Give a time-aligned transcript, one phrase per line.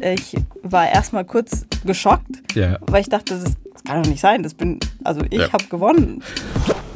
[0.00, 2.78] Ich war erstmal kurz geschockt, Ja.
[2.82, 3.54] weil ich dachte, das,
[3.86, 4.42] kann doch nicht sein.
[4.42, 5.52] Das bin, also ich Ja.
[5.52, 6.22] habe gewonnen.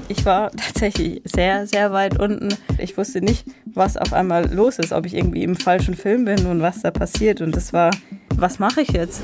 [0.09, 2.49] Ich war tatsächlich sehr, sehr weit unten.
[2.79, 6.47] Ich wusste nicht, was auf einmal los ist, ob ich irgendwie im falschen Film bin
[6.47, 7.41] und was da passiert.
[7.41, 7.91] Und das war,
[8.35, 9.21] was mache ich jetzt?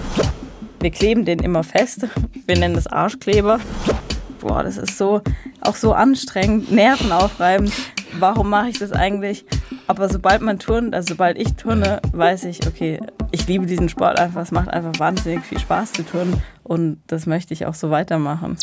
[0.80, 2.06] Wir kleben den immer fest.
[2.46, 3.60] Wir nennen das Arschkleber.
[4.40, 5.20] Boah, das ist so,
[5.60, 7.72] auch so anstrengend, nervenaufreibend.
[8.18, 9.44] Warum mache ich das eigentlich?
[9.86, 12.98] Aber sobald man turnt, also sobald ich turne, weiß ich, okay,
[13.32, 14.42] ich liebe diesen Sport einfach.
[14.42, 18.56] Es macht einfach wahnsinnig viel Spaß zu turnen und das möchte ich auch so weitermachen.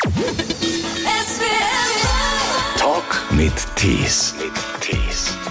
[2.78, 4.36] Talk mit Tees.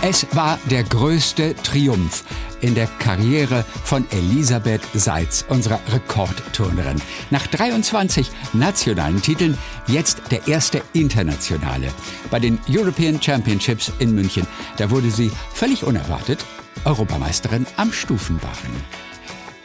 [0.02, 2.24] Es war der größte Triumph
[2.60, 7.00] in der Karriere von Elisabeth Seitz, unserer Rekordturnerin.
[7.30, 9.58] Nach 23 nationalen Titeln
[9.88, 11.88] jetzt der erste internationale.
[12.30, 16.44] Bei den European Championships in München, da wurde sie völlig unerwartet
[16.84, 19.05] Europameisterin am Stufenbarren.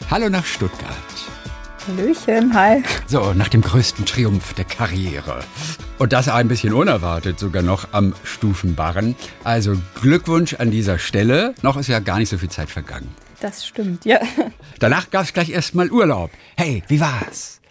[0.09, 0.91] Hallo nach Stuttgart.
[1.87, 2.83] Hallöchen, hi.
[3.07, 5.39] So, nach dem größten Triumph der Karriere.
[5.99, 9.15] Und das ein bisschen unerwartet sogar noch am Stufenbarren.
[9.43, 11.53] Also Glückwunsch an dieser Stelle.
[11.61, 13.09] Noch ist ja gar nicht so viel Zeit vergangen.
[13.39, 14.19] Das stimmt, ja.
[14.79, 16.29] Danach gab es gleich erstmal Urlaub.
[16.57, 17.61] Hey, wie war's?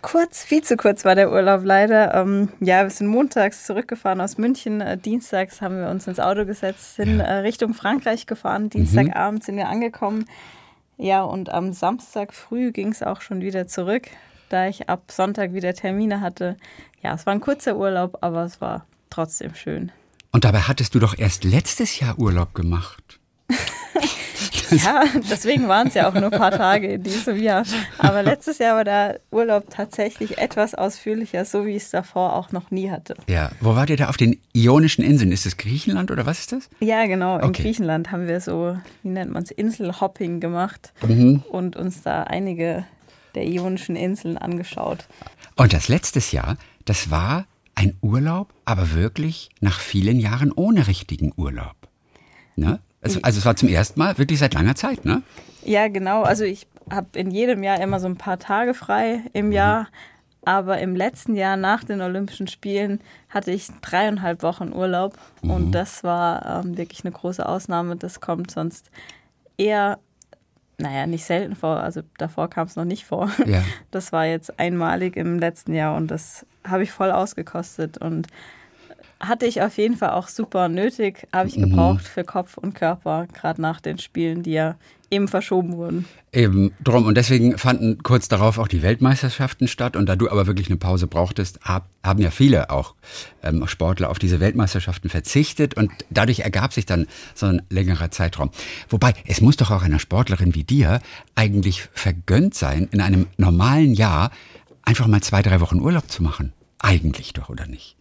[0.00, 2.14] Kurz, viel zu kurz war der Urlaub leider.
[2.14, 4.80] Ähm, ja, wir sind montags zurückgefahren aus München.
[4.80, 8.70] Äh, dienstags haben wir uns ins Auto gesetzt, sind äh, Richtung Frankreich gefahren.
[8.70, 10.26] Dienstagabend sind wir angekommen.
[10.98, 14.08] Ja, und am Samstag früh ging es auch schon wieder zurück,
[14.48, 16.56] da ich ab Sonntag wieder Termine hatte.
[17.02, 19.92] Ja, es war ein kurzer Urlaub, aber es war trotzdem schön.
[20.32, 23.20] Und dabei hattest du doch erst letztes Jahr Urlaub gemacht.
[24.84, 27.64] Ja, deswegen waren es ja auch nur ein paar Tage in diesem Jahr.
[27.98, 32.52] Aber letztes Jahr war der Urlaub tatsächlich etwas ausführlicher, so wie ich es davor auch
[32.52, 33.14] noch nie hatte.
[33.28, 35.32] Ja, wo wart ihr da auf den Ionischen Inseln?
[35.32, 36.68] Ist das Griechenland oder was ist das?
[36.80, 37.38] Ja, genau.
[37.38, 37.62] In Okay.
[37.62, 41.42] Griechenland haben wir so, wie nennt man es, Inselhopping gemacht Mhm.
[41.50, 42.84] und uns da einige
[43.34, 45.06] der ionischen Inseln angeschaut.
[45.56, 51.32] Und das letztes Jahr, das war ein Urlaub, aber wirklich nach vielen Jahren ohne richtigen
[51.36, 51.76] Urlaub.
[52.56, 52.80] Ne?
[53.08, 55.22] Also, also es war zum ersten Mal wirklich seit langer Zeit, ne?
[55.64, 56.22] Ja, genau.
[56.22, 59.88] Also ich habe in jedem Jahr immer so ein paar Tage frei im Jahr.
[60.44, 65.18] Aber im letzten Jahr nach den Olympischen Spielen hatte ich dreieinhalb Wochen Urlaub.
[65.42, 67.96] Und das war ähm, wirklich eine große Ausnahme.
[67.96, 68.90] Das kommt sonst
[69.58, 69.98] eher,
[70.78, 71.80] naja, nicht selten vor.
[71.80, 73.30] Also davor kam es noch nicht vor.
[73.44, 73.62] Ja.
[73.90, 77.98] Das war jetzt einmalig im letzten Jahr und das habe ich voll ausgekostet.
[77.98, 78.28] Und
[79.20, 83.26] hatte ich auf jeden Fall auch super nötig, habe ich gebraucht für Kopf und Körper,
[83.32, 84.76] gerade nach den Spielen, die ja
[85.10, 86.04] eben verschoben wurden.
[86.32, 87.06] Eben drum.
[87.06, 89.96] Und deswegen fanden kurz darauf auch die Weltmeisterschaften statt.
[89.96, 92.94] Und da du aber wirklich eine Pause brauchtest, hab, haben ja viele auch
[93.42, 95.74] ähm, Sportler auf diese Weltmeisterschaften verzichtet.
[95.74, 98.50] Und dadurch ergab sich dann so ein längerer Zeitraum.
[98.90, 101.00] Wobei, es muss doch auch einer Sportlerin wie dir
[101.34, 104.30] eigentlich vergönnt sein, in einem normalen Jahr
[104.82, 106.52] einfach mal zwei, drei Wochen Urlaub zu machen.
[106.78, 107.97] Eigentlich doch, oder nicht?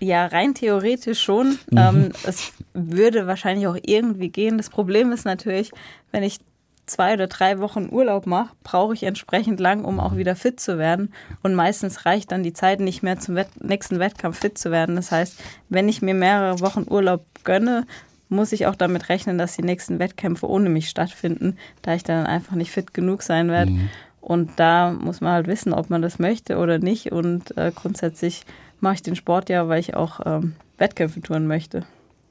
[0.00, 1.58] Ja, rein theoretisch schon.
[1.76, 4.56] Ähm, es würde wahrscheinlich auch irgendwie gehen.
[4.56, 5.70] Das Problem ist natürlich,
[6.10, 6.38] wenn ich
[6.86, 10.78] zwei oder drei Wochen Urlaub mache, brauche ich entsprechend lang, um auch wieder fit zu
[10.78, 11.12] werden.
[11.42, 14.96] Und meistens reicht dann die Zeit nicht mehr zum Wett nächsten Wettkampf fit zu werden.
[14.96, 17.86] Das heißt, wenn ich mir mehrere Wochen Urlaub gönne,
[18.28, 22.26] muss ich auch damit rechnen, dass die nächsten Wettkämpfe ohne mich stattfinden, da ich dann
[22.26, 23.72] einfach nicht fit genug sein werde.
[24.20, 27.10] Und da muss man halt wissen, ob man das möchte oder nicht.
[27.10, 28.44] Und äh, grundsätzlich
[28.82, 31.84] mache ich den Sport ja, weil ich auch ähm, Wettkämpfe touren möchte.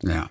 [0.03, 0.29] Ja.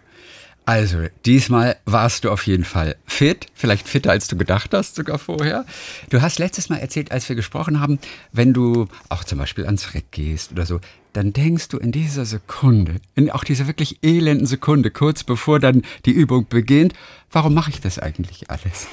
[0.69, 5.19] Also, diesmal warst du auf jeden Fall fit, vielleicht fitter als du gedacht hast, sogar
[5.19, 5.65] vorher.
[6.11, 7.99] Du hast letztes Mal erzählt, als wir gesprochen haben,
[8.33, 10.79] wenn du auch zum Beispiel ans Reck gehst oder so,
[11.15, 15.85] dann denkst du in dieser Sekunde, in auch dieser wirklich elenden Sekunde, kurz bevor dann
[16.05, 16.93] die Übung beginnt,
[17.33, 18.89] warum mache ich das eigentlich alles?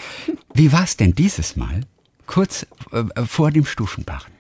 [0.54, 1.82] Wie war es denn dieses Mal,
[2.26, 4.32] kurz äh, vor dem Stufenbarren?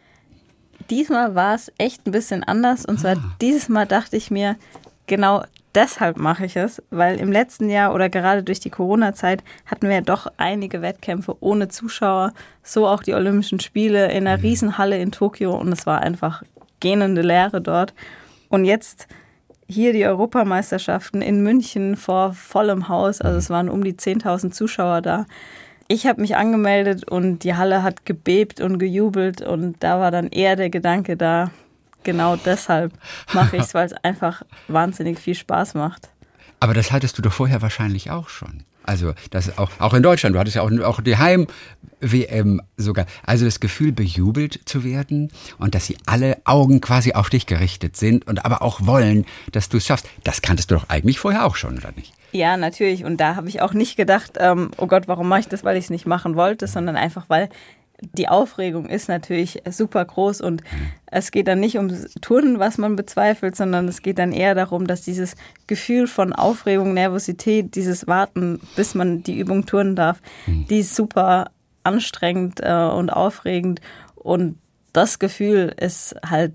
[0.89, 2.85] Diesmal war es echt ein bisschen anders.
[2.85, 4.55] Und zwar dieses Mal dachte ich mir,
[5.07, 5.43] genau
[5.75, 9.95] deshalb mache ich es, weil im letzten Jahr oder gerade durch die Corona-Zeit hatten wir
[9.95, 15.11] ja doch einige Wettkämpfe ohne Zuschauer, so auch die Olympischen Spiele in einer Riesenhalle in
[15.11, 16.43] Tokio und es war einfach
[16.79, 17.93] gähnende Leere dort.
[18.49, 19.07] Und jetzt
[19.67, 25.01] hier die Europameisterschaften in München vor vollem Haus, also es waren um die 10.000 Zuschauer
[25.01, 25.25] da.
[25.87, 30.29] Ich habe mich angemeldet und die Halle hat gebebt und gejubelt und da war dann
[30.29, 31.51] eher der Gedanke da,
[32.03, 32.91] genau deshalb
[33.33, 36.09] mache ich es, weil es einfach wahnsinnig viel Spaß macht.
[36.59, 38.63] Aber das hattest du doch vorher wahrscheinlich auch schon.
[38.81, 43.05] Also das auch, auch in Deutschland, du hattest ja auch, auch die Heim-WM sogar.
[43.23, 47.95] Also das Gefühl, bejubelt zu werden und dass sie alle Augen quasi auf dich gerichtet
[47.95, 50.07] sind und aber auch wollen, dass du es schaffst.
[50.23, 52.13] Das kanntest du doch eigentlich vorher auch schon, oder nicht?
[52.35, 53.05] Ja, natürlich.
[53.05, 55.77] Und da habe ich auch nicht gedacht, ähm, oh Gott, warum mache ich das, weil
[55.77, 57.47] ich es nicht machen wollte, sondern einfach, weil
[58.01, 60.41] die Aufregung ist natürlich super groß.
[60.41, 60.61] Und
[61.05, 64.85] es geht dann nicht ums Turnen, was man bezweifelt, sondern es geht dann eher darum,
[64.85, 65.35] dass dieses
[65.65, 71.51] Gefühl von Aufregung, Nervosität, dieses Warten, bis man die Übung turnen darf, die ist super
[71.83, 73.79] anstrengend äh, und aufregend.
[74.15, 74.59] Und
[74.91, 76.51] das Gefühl ist halt,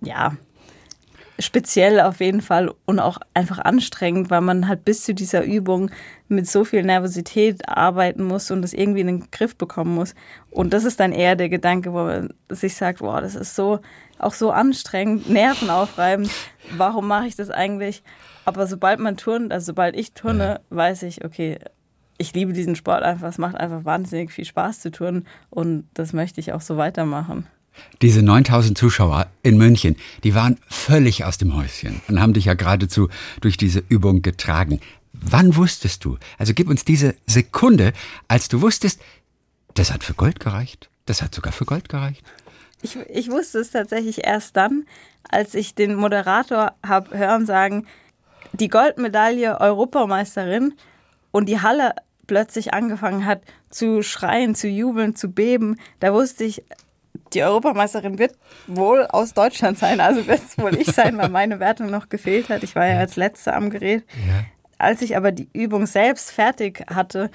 [0.00, 0.36] ja,
[1.38, 5.90] speziell auf jeden Fall und auch einfach anstrengend, weil man halt bis zu dieser Übung
[6.28, 10.14] mit so viel Nervosität arbeiten muss und das irgendwie in den Griff bekommen muss.
[10.50, 13.80] Und das ist dann eher der Gedanke, wo man sich sagt, wow, das ist so
[14.18, 16.30] auch so anstrengend, nervenaufreibend.
[16.76, 18.02] Warum mache ich das eigentlich?
[18.44, 21.58] Aber sobald man turnt, also sobald ich turne, weiß ich, okay,
[22.16, 23.28] ich liebe diesen Sport einfach.
[23.28, 27.46] Es macht einfach wahnsinnig viel Spaß zu turnen und das möchte ich auch so weitermachen.
[28.02, 32.54] Diese 9000 Zuschauer in München, die waren völlig aus dem Häuschen und haben dich ja
[32.54, 33.08] geradezu
[33.40, 34.80] durch diese Übung getragen.
[35.12, 37.92] Wann wusstest du, also gib uns diese Sekunde,
[38.28, 39.00] als du wusstest,
[39.74, 40.90] das hat für Gold gereicht?
[41.06, 42.24] Das hat sogar für Gold gereicht?
[42.82, 44.84] Ich, ich wusste es tatsächlich erst dann,
[45.28, 47.86] als ich den Moderator habe hören sagen,
[48.52, 50.74] die Goldmedaille Europameisterin
[51.30, 51.94] und die Halle
[52.26, 55.76] plötzlich angefangen hat zu schreien, zu jubeln, zu beben.
[56.00, 56.62] Da wusste ich,
[57.34, 61.60] die Europameisterin wird wohl aus Deutschland sein, also wird es wohl ich sein, weil meine
[61.60, 62.62] Wertung noch gefehlt hat.
[62.62, 64.04] Ich war ja als Letzte am Gerät.
[64.26, 64.44] Ja.
[64.78, 67.30] Als ich aber die Übung selbst fertig hatte,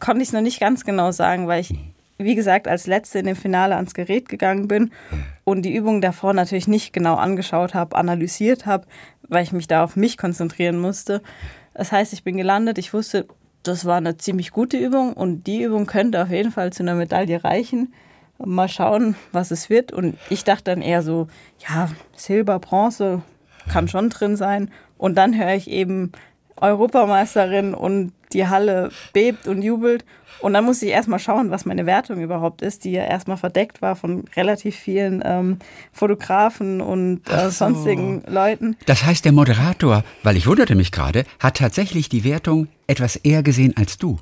[0.00, 1.74] konnte ich es noch nicht ganz genau sagen, weil ich,
[2.18, 4.92] wie gesagt, als Letzte in dem Finale ans Gerät gegangen bin
[5.44, 8.86] und die Übung davor natürlich nicht genau angeschaut habe, analysiert habe,
[9.28, 11.22] weil ich mich da auf mich konzentrieren musste.
[11.74, 13.26] Das heißt, ich bin gelandet, ich wusste,
[13.62, 16.94] das war eine ziemlich gute Übung und die Übung könnte auf jeden Fall zu einer
[16.94, 17.94] Medaille reichen
[18.38, 19.92] mal schauen, was es wird.
[19.92, 21.28] Und ich dachte dann eher so,
[21.68, 23.22] ja, Silber, Bronze
[23.70, 24.70] kann schon drin sein.
[24.98, 26.12] Und dann höre ich eben
[26.56, 30.04] Europameisterin und die Halle bebt und jubelt.
[30.40, 33.80] Und dann muss ich erstmal schauen, was meine Wertung überhaupt ist, die ja erstmal verdeckt
[33.80, 35.58] war von relativ vielen ähm,
[35.92, 37.50] Fotografen und äh, so.
[37.50, 38.76] sonstigen Leuten.
[38.86, 43.42] Das heißt, der Moderator, weil ich wunderte mich gerade, hat tatsächlich die Wertung etwas eher
[43.42, 44.18] gesehen als du.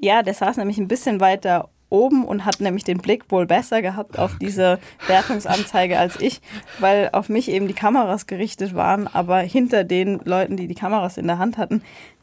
[0.00, 3.82] Ja, der saß nämlich ein bisschen weiter oben und hat nämlich den Blick wohl besser
[3.82, 6.40] gehabt auf diese Wertungsanzeige als ich,
[6.78, 11.16] weil auf mich eben die Kameras gerichtet waren, aber hinter den Leuten, die die Kameras
[11.16, 11.82] in der Hand hatten,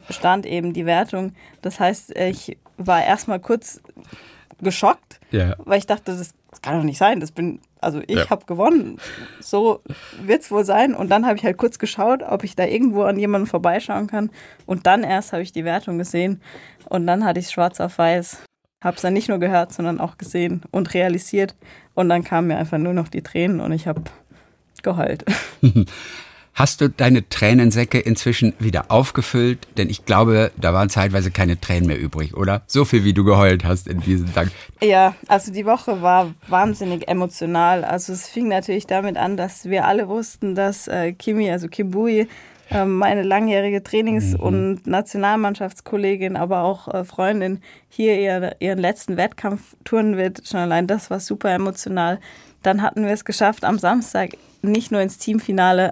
[0.09, 1.33] stand eben die Wertung.
[1.61, 3.81] Das heißt, ich war erstmal kurz
[4.61, 5.55] geschockt, ja.
[5.59, 7.19] weil ich dachte, das, das, kann doch nicht sein.
[7.19, 8.29] Das bin, also ich ja.
[8.29, 8.97] habe gewonnen.
[9.41, 9.81] So
[10.21, 10.93] wird es wohl sein.
[10.93, 14.29] Und dann habe ich halt kurz geschaut, ob ich da irgendwo an jemanden vorbeischauen kann.
[14.65, 16.41] Und dann erst habe ich die Wertung gesehen.
[16.89, 18.43] Und dann hatte ich es schwarz auf weiß.
[18.85, 21.55] Habe es dann nicht nur gehört, sondern auch gesehen und realisiert.
[21.95, 24.03] Und dann kamen mir einfach nur noch die Tränen und ich habe
[24.83, 25.25] geheult.
[26.53, 29.67] Hast du deine Tränensäcke inzwischen wieder aufgefüllt?
[29.77, 32.61] Denn ich glaube, da waren zeitweise keine Tränen mehr übrig, oder?
[32.67, 34.51] So viel, wie du geheult hast in diesem Tag.
[34.81, 37.83] Ja, also die Woche war wahnsinnig emotional.
[37.83, 42.19] Also es fing natürlich damit an, dass wir alle wussten, dass äh, Kimi, also Kibui,
[42.19, 42.27] ähm,
[42.85, 44.39] meine langjährige Trainings- mhm.
[44.39, 48.17] und Nationalmannschaftskollegin, aber auch äh, Freundin hier
[48.59, 50.47] ihren letzten Wettkampf touren wird.
[50.47, 52.19] Schon allein das war super emotional.
[52.63, 54.31] Dann hatten wir es geschafft, am Samstag
[54.61, 55.91] nicht nur ins Teamfinale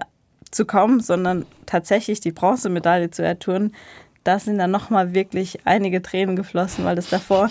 [0.50, 3.72] zu kommen, sondern tatsächlich die Bronzemedaille zu ertouren.
[4.24, 7.50] Da sind dann nochmal wirklich einige Tränen geflossen, weil das davor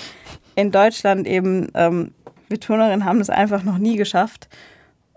[0.55, 2.13] in Deutschland eben, ähm,
[2.49, 4.49] wir Turnerinnen haben es einfach noch nie geschafft.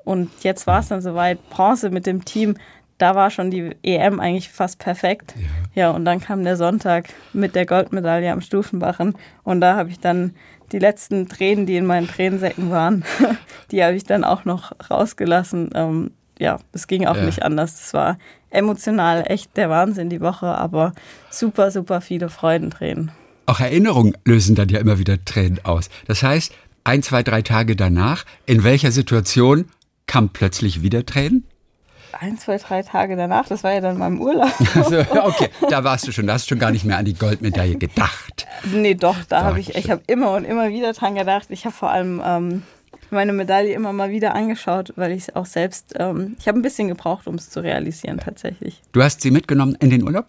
[0.04, 2.56] Und jetzt war es dann soweit, Bronze mit dem Team
[2.98, 5.34] da war schon die EM eigentlich fast perfekt.
[5.36, 5.82] Ja.
[5.82, 9.16] ja, und dann kam der Sonntag mit der Goldmedaille am Stufenbachen.
[9.42, 10.34] Und da habe ich dann
[10.72, 13.04] die letzten Tränen, die in meinen Tränensäcken waren,
[13.70, 15.70] die habe ich dann auch noch rausgelassen.
[15.74, 17.24] Ähm, ja, es ging auch ja.
[17.24, 17.86] nicht anders.
[17.86, 18.18] Es war
[18.50, 20.92] emotional echt der Wahnsinn die Woche, aber
[21.30, 23.10] super, super viele Freudentränen.
[23.46, 25.88] Auch Erinnerungen lösen dann ja immer wieder Tränen aus.
[26.06, 26.52] Das heißt,
[26.84, 29.66] ein, zwei, drei Tage danach, in welcher Situation
[30.06, 31.44] kam plötzlich wieder Tränen?
[32.20, 34.52] Ein, zwei, drei Tage danach, das war ja dann meinem Urlaub.
[34.74, 37.14] Also, okay, da warst du schon, da hast du schon gar nicht mehr an die
[37.14, 38.46] Goldmedaille gedacht.
[38.64, 41.46] Nee, doch, da habe ich, ich habe immer und immer wieder dran gedacht.
[41.50, 42.62] Ich habe vor allem ähm,
[43.10, 46.62] meine Medaille immer mal wieder angeschaut, weil ich es auch selbst, ähm, ich habe ein
[46.62, 48.82] bisschen gebraucht, um es zu realisieren tatsächlich.
[48.92, 50.26] Du hast sie mitgenommen in den Urlaub?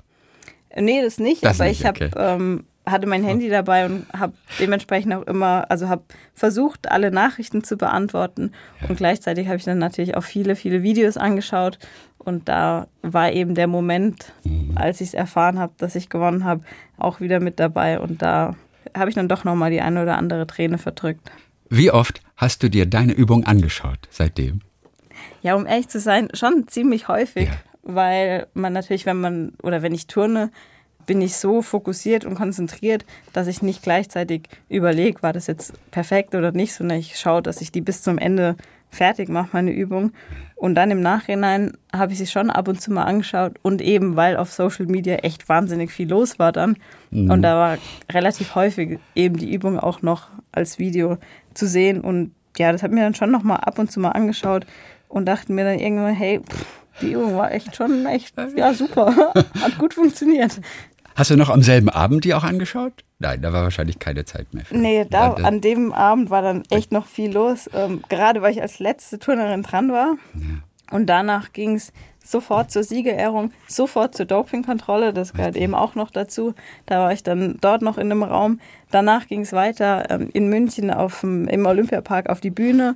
[0.76, 2.12] Nee, das nicht, das aber nicht, ich okay.
[2.16, 6.04] habe ähm, hatte mein Handy dabei und habe dementsprechend auch immer, also habe
[6.34, 8.52] versucht, alle Nachrichten zu beantworten.
[8.88, 11.80] Und gleichzeitig habe ich dann natürlich auch viele, viele Videos angeschaut.
[12.18, 14.72] Und da war eben der Moment, mhm.
[14.76, 16.64] als ich es erfahren habe, dass ich gewonnen habe,
[16.98, 18.00] auch wieder mit dabei.
[18.00, 18.56] Und da
[18.96, 21.30] habe ich dann doch nochmal die eine oder andere Träne verdrückt.
[21.70, 24.62] Wie oft hast du dir deine Übung angeschaut seitdem?
[25.42, 27.56] Ja, um ehrlich zu sein, schon ziemlich häufig, ja.
[27.84, 30.52] weil man natürlich, wenn man oder wenn ich turne,
[31.08, 36.36] bin ich so fokussiert und konzentriert, dass ich nicht gleichzeitig überlege, war das jetzt perfekt
[36.36, 38.56] oder nicht, sondern ich schaue, dass ich die bis zum Ende
[38.92, 40.12] fertig mache, meine Übung.
[40.56, 44.16] Und dann im Nachhinein habe ich sie schon ab und zu mal angeschaut und eben,
[44.16, 46.78] weil auf Social Media echt wahnsinnig viel los war dann.
[47.12, 47.32] Mhm.
[47.32, 47.78] Und da war
[48.12, 51.18] relativ häufig eben die Übung auch noch als Video
[51.54, 52.02] zu sehen.
[52.02, 54.66] Und ja, das habe ich mir dann schon noch mal ab und zu mal angeschaut
[55.08, 56.66] und dachte mir dann irgendwann, hey, pff,
[57.02, 59.34] die Übung war echt schon echt, ja, super.
[59.62, 60.60] Hat gut funktioniert.
[61.18, 62.94] Hast du noch am selben Abend die auch angeschaut?
[63.18, 64.66] Nein, da war wahrscheinlich keine Zeit mehr.
[64.66, 64.78] Für.
[64.78, 67.68] Nee, da, an dem Abend war dann echt noch viel los.
[67.74, 70.18] Ähm, gerade weil ich als letzte Turnerin dran war.
[70.36, 70.96] Ja.
[70.96, 71.92] Und danach ging es
[72.24, 75.12] sofort zur Siegerehrung, sofort zur Dopingkontrolle.
[75.12, 76.54] Das gehört eben auch noch dazu.
[76.86, 78.60] Da war ich dann dort noch in einem Raum.
[78.92, 82.96] Danach ging es weiter ähm, in München auf dem, im Olympiapark auf die Bühne.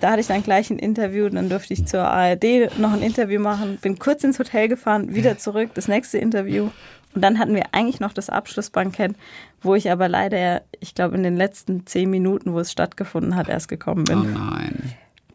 [0.00, 3.40] Da hatte ich dann gleich ein Interview, dann durfte ich zur ARD noch ein Interview
[3.40, 6.70] machen, bin kurz ins Hotel gefahren, wieder zurück, das nächste Interview.
[7.14, 9.14] Und dann hatten wir eigentlich noch das Abschlussbankett,
[9.60, 13.48] wo ich aber leider, ich glaube, in den letzten zehn Minuten, wo es stattgefunden hat,
[13.48, 14.18] erst gekommen bin.
[14.18, 14.94] Oh nein.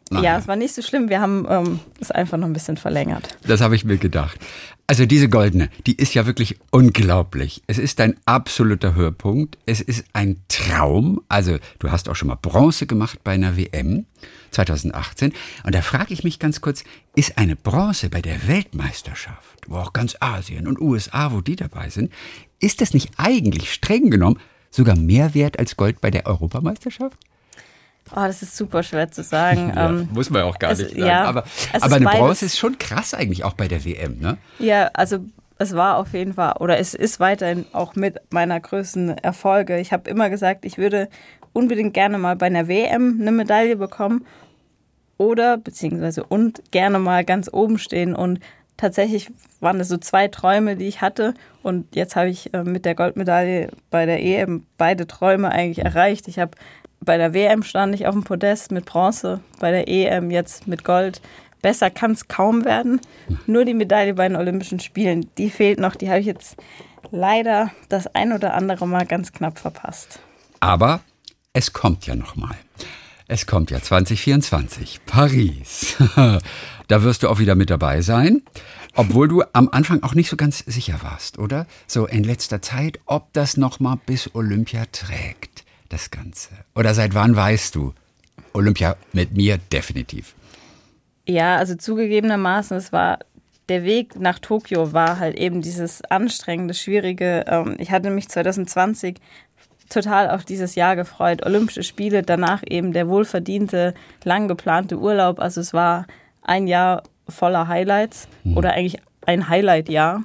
[0.09, 0.23] Nein.
[0.23, 1.09] Ja, es war nicht so schlimm.
[1.09, 3.37] Wir haben ähm, es einfach noch ein bisschen verlängert.
[3.45, 4.39] Das habe ich mir gedacht.
[4.89, 7.61] Also diese goldene, die ist ja wirklich unglaublich.
[7.67, 9.57] Es ist ein absoluter Höhepunkt.
[9.65, 11.19] Es ist ein Traum.
[11.27, 14.05] Also du hast auch schon mal Bronze gemacht bei einer WM
[14.51, 15.33] 2018.
[15.65, 19.91] Und da frage ich mich ganz kurz, ist eine Bronze bei der Weltmeisterschaft, wo auch
[19.91, 22.13] ganz Asien und USA, wo die dabei sind,
[22.61, 24.39] ist das nicht eigentlich streng genommen
[24.71, 27.17] sogar mehr wert als Gold bei der Europameisterschaft?
[28.11, 29.73] Oh, das ist super schwer zu sagen.
[29.75, 31.05] Ja, ähm, muss man auch gar es, nicht sagen.
[31.05, 32.19] Ja, aber aber eine beides.
[32.19, 34.37] Bronze ist schon krass eigentlich auch bei der WM, ne?
[34.59, 35.19] Ja, also
[35.59, 39.79] es war auf jeden Fall, oder es ist weiterhin auch mit meiner größten Erfolge.
[39.79, 41.09] Ich habe immer gesagt, ich würde
[41.53, 44.25] unbedingt gerne mal bei einer WM eine Medaille bekommen
[45.17, 48.15] oder beziehungsweise und gerne mal ganz oben stehen.
[48.15, 48.39] Und
[48.77, 51.33] tatsächlich waren das so zwei Träume, die ich hatte.
[51.63, 56.27] Und jetzt habe ich äh, mit der Goldmedaille bei der EM beide Träume eigentlich erreicht.
[56.27, 56.51] Ich habe
[57.07, 60.83] bei der WM stand ich auf dem Podest mit Bronze, bei der EM jetzt mit
[60.83, 61.21] Gold.
[61.61, 62.99] Besser kann es kaum werden.
[63.47, 65.95] Nur die Medaille bei den Olympischen Spielen, die fehlt noch.
[65.95, 66.57] Die habe ich jetzt
[67.09, 70.19] leider das ein oder andere Mal ganz knapp verpasst.
[70.59, 70.99] Aber
[71.53, 72.55] es kommt ja noch mal.
[73.29, 75.95] Es kommt ja 2024, Paris.
[76.87, 78.41] da wirst du auch wieder mit dabei sein.
[78.95, 81.67] Obwohl du am Anfang auch nicht so ganz sicher warst, oder?
[81.87, 85.56] So in letzter Zeit, ob das noch mal bis Olympia trägt
[85.89, 86.49] das Ganze?
[86.75, 87.93] Oder seit wann weißt du,
[88.53, 90.35] Olympia mit mir definitiv?
[91.27, 93.19] Ja, also zugegebenermaßen, es war
[93.69, 97.43] der Weg nach Tokio war halt eben dieses anstrengende, schwierige.
[97.47, 99.17] Ähm, ich hatte mich 2020
[99.89, 101.45] total auf dieses Jahr gefreut.
[101.45, 105.39] Olympische Spiele, danach eben der wohlverdiente, lang geplante Urlaub.
[105.39, 106.07] Also es war
[106.41, 108.57] ein Jahr voller Highlights mhm.
[108.57, 110.23] oder eigentlich ein Highlight-Jahr.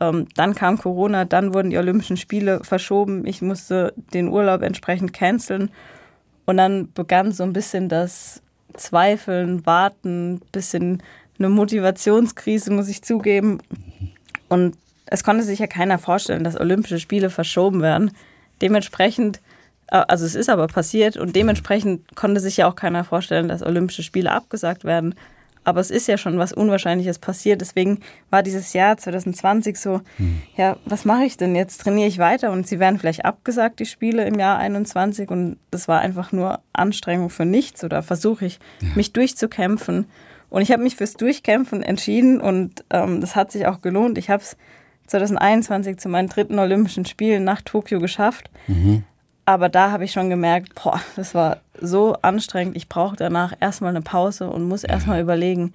[0.00, 3.26] Ähm, dann kam Corona, dann wurden die Olympischen Spiele verschoben.
[3.26, 5.70] Ich musste den Urlaub entsprechend canceln.
[6.46, 8.42] Und dann begann so ein bisschen das
[8.74, 11.02] Zweifeln, Warten, bisschen
[11.38, 13.58] eine Motivationskrise, muss ich zugeben.
[14.48, 18.10] Und es konnte sich ja keiner vorstellen, dass Olympische Spiele verschoben werden.
[18.62, 19.40] Dementsprechend,
[19.88, 23.62] äh, also es ist aber passiert und dementsprechend konnte sich ja auch keiner vorstellen, dass
[23.62, 25.14] Olympische Spiele abgesagt werden
[25.64, 27.60] aber es ist ja schon was Unwahrscheinliches passiert.
[27.60, 30.42] Deswegen war dieses Jahr 2020 so, hm.
[30.56, 31.80] ja, was mache ich denn jetzt?
[31.80, 35.88] Trainiere ich weiter und sie werden vielleicht abgesagt, die Spiele im Jahr 21 und das
[35.88, 38.88] war einfach nur Anstrengung für nichts oder versuche ich, ja.
[38.94, 40.06] mich durchzukämpfen.
[40.50, 44.18] Und ich habe mich fürs Durchkämpfen entschieden und ähm, das hat sich auch gelohnt.
[44.18, 44.56] Ich habe es
[45.06, 48.50] 2021 zu meinen dritten Olympischen Spielen nach Tokio geschafft.
[48.68, 49.04] Mhm.
[49.46, 52.76] Aber da habe ich schon gemerkt, boah, das war so anstrengend.
[52.76, 55.74] Ich brauche danach erstmal eine Pause und muss erstmal überlegen,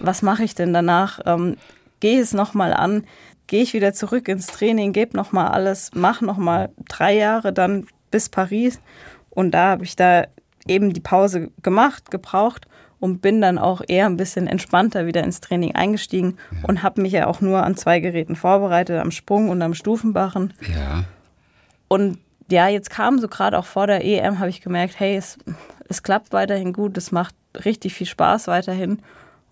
[0.00, 1.20] was mache ich denn danach?
[1.24, 1.56] Ähm,
[2.00, 3.04] Gehe es nochmal an?
[3.46, 4.92] Gehe ich wieder zurück ins Training?
[4.92, 5.92] Gebe nochmal alles?
[5.94, 8.80] Mache nochmal drei Jahre dann bis Paris?
[9.30, 10.26] Und da habe ich da
[10.66, 12.66] eben die Pause gemacht, gebraucht
[12.98, 16.36] und bin dann auch eher ein bisschen entspannter wieder ins Training eingestiegen
[16.66, 20.54] und habe mich ja auch nur an zwei Geräten vorbereitet, am Sprung und am Stufenbachen.
[20.74, 21.04] Ja.
[21.88, 25.38] Und ja, jetzt kam so gerade auch vor der EM, habe ich gemerkt, hey, es,
[25.88, 27.34] es klappt weiterhin gut, es macht
[27.64, 29.00] richtig viel Spaß weiterhin.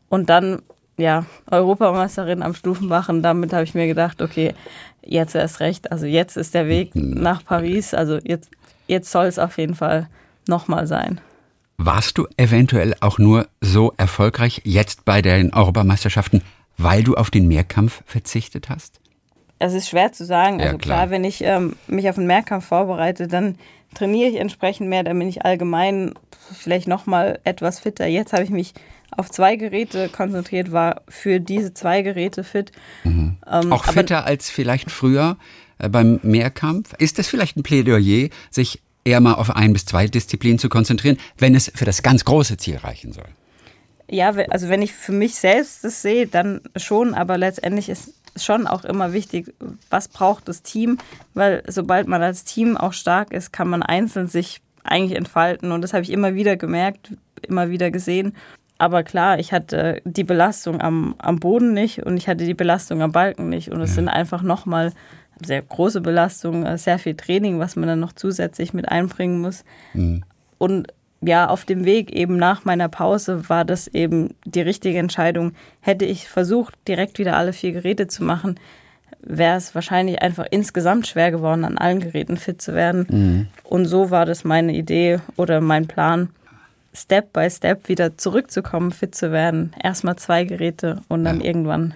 [0.09, 0.63] Und dann,
[0.97, 4.55] ja, Europameisterin am Stufenbachen, damit habe ich mir gedacht, okay,
[5.05, 5.91] jetzt erst recht.
[5.91, 8.51] Also jetzt ist der Weg nach Paris, also jetzt,
[8.87, 10.09] jetzt soll es auf jeden Fall
[10.47, 11.21] nochmal sein.
[11.77, 16.43] Warst du eventuell auch nur so erfolgreich jetzt bei den Europameisterschaften,
[16.77, 19.01] weil du auf den Mehrkampf verzichtet hast?
[19.59, 20.59] Es ist schwer zu sagen.
[20.59, 20.99] Ja, Also klar.
[20.99, 23.57] klar, wenn ich ähm, mich auf einen Mehrkampf vorbereite, dann
[23.95, 26.15] trainiere ich entsprechend mehr, dann bin ich allgemein
[26.53, 28.07] vielleicht nochmal etwas fitter.
[28.07, 28.75] Jetzt habe ich mich
[29.17, 32.73] auf zwei Geräte konzentriert, war für diese zwei Geräte fit.
[33.05, 35.37] Ähm, Auch fitter als vielleicht früher
[35.79, 36.95] äh, beim Mehrkampf.
[36.99, 41.19] Ist das vielleicht ein Plädoyer, sich eher mal auf ein bis zwei Disziplinen zu konzentrieren,
[41.39, 43.29] wenn es für das ganz große Ziel reichen soll?
[44.11, 48.67] Ja, also wenn ich für mich selbst das sehe, dann schon, aber letztendlich ist schon
[48.67, 49.55] auch immer wichtig,
[49.91, 50.99] was braucht das Team,
[51.35, 55.73] weil sobald man als Team auch stark ist, kann man einzeln sich eigentlich entfalten.
[55.73, 57.13] Und das habe ich immer wieder gemerkt,
[57.43, 58.35] immer wieder gesehen.
[58.79, 63.03] Aber klar, ich hatte die Belastung am, am Boden nicht und ich hatte die Belastung
[63.03, 63.71] am Balken nicht.
[63.71, 64.93] Und es sind einfach nochmal
[65.45, 69.65] sehr große Belastungen, äh, sehr viel Training, was man dann noch zusätzlich mit einbringen muss.
[70.59, 70.89] Und
[71.27, 75.53] ja, auf dem Weg eben nach meiner Pause war das eben die richtige Entscheidung.
[75.81, 78.59] Hätte ich versucht, direkt wieder alle vier Geräte zu machen,
[79.21, 83.07] wäre es wahrscheinlich einfach insgesamt schwer geworden, an allen Geräten fit zu werden.
[83.65, 86.29] Und so war das meine Idee oder mein Plan,
[86.93, 89.75] Step by Step wieder zurückzukommen, fit zu werden.
[89.83, 91.95] Erstmal zwei Geräte und dann irgendwann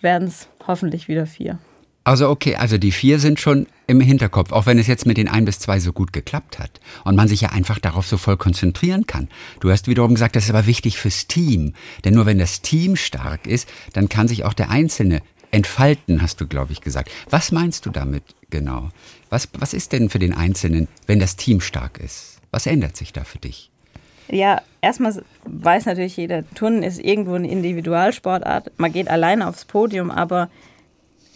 [0.00, 1.58] werden es hoffentlich wieder vier.
[2.02, 5.28] Also okay, also die vier sind schon im Hinterkopf, auch wenn es jetzt mit den
[5.28, 8.36] ein bis zwei so gut geklappt hat und man sich ja einfach darauf so voll
[8.36, 9.28] konzentrieren kann.
[9.60, 12.96] Du hast wiederum gesagt, das ist aber wichtig fürs Team, denn nur wenn das Team
[12.96, 17.10] stark ist, dann kann sich auch der Einzelne entfalten, hast du, glaube ich, gesagt.
[17.28, 18.88] Was meinst du damit genau?
[19.28, 22.38] Was, was ist denn für den Einzelnen, wenn das Team stark ist?
[22.50, 23.70] Was ändert sich da für dich?
[24.28, 28.70] Ja, erstmal weiß natürlich jeder, Turnen ist irgendwo eine Individualsportart.
[28.78, 30.48] Man geht alleine aufs Podium, aber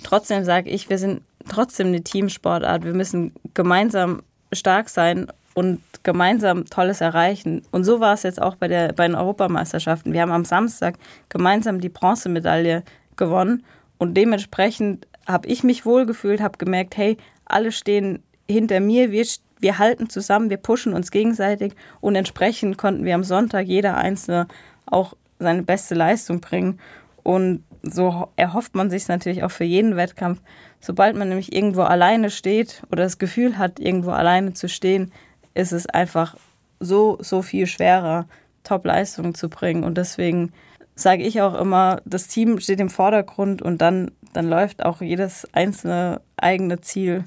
[0.04, 2.84] trotzdem sage ich, wir sind trotzdem eine Teamsportart.
[2.84, 7.62] Wir müssen gemeinsam stark sein und gemeinsam Tolles erreichen.
[7.70, 10.12] Und so war es jetzt auch bei, der, bei den Europameisterschaften.
[10.12, 10.96] Wir haben am Samstag
[11.28, 12.82] gemeinsam die Bronzemedaille
[13.16, 13.64] gewonnen
[13.99, 19.26] und dementsprechend habe ich mich wohlgefühlt, habe gemerkt, hey, alle stehen hinter mir, wir,
[19.61, 24.49] wir halten zusammen, wir pushen uns gegenseitig und entsprechend konnten wir am Sonntag jeder Einzelne
[24.87, 26.78] auch seine beste Leistung bringen.
[27.23, 30.41] Und so erhofft man sich natürlich auch für jeden Wettkampf.
[30.81, 35.12] Sobald man nämlich irgendwo alleine steht oder das Gefühl hat, irgendwo alleine zu stehen,
[35.55, 36.37] ist es einfach
[36.81, 38.26] so, so viel schwerer,
[38.64, 39.85] Top-Leistungen zu bringen.
[39.85, 40.53] Und deswegen
[40.94, 45.47] sage ich auch immer, das Team steht im Vordergrund und dann, dann läuft auch jedes
[45.53, 47.25] einzelne eigene Ziel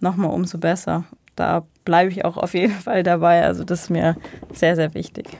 [0.00, 1.04] nochmal umso besser.
[1.36, 3.44] Da bleibe ich auch auf jeden Fall dabei.
[3.44, 4.16] Also das ist mir
[4.52, 5.38] sehr, sehr wichtig.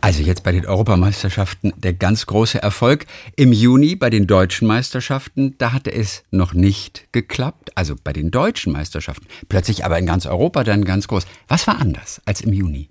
[0.00, 3.06] Also jetzt bei den Europameisterschaften der ganz große Erfolg.
[3.36, 7.72] Im Juni bei den deutschen Meisterschaften, da hatte es noch nicht geklappt.
[7.76, 9.26] Also bei den deutschen Meisterschaften.
[9.48, 11.26] Plötzlich aber in ganz Europa dann ganz groß.
[11.48, 12.88] Was war anders als im Juni?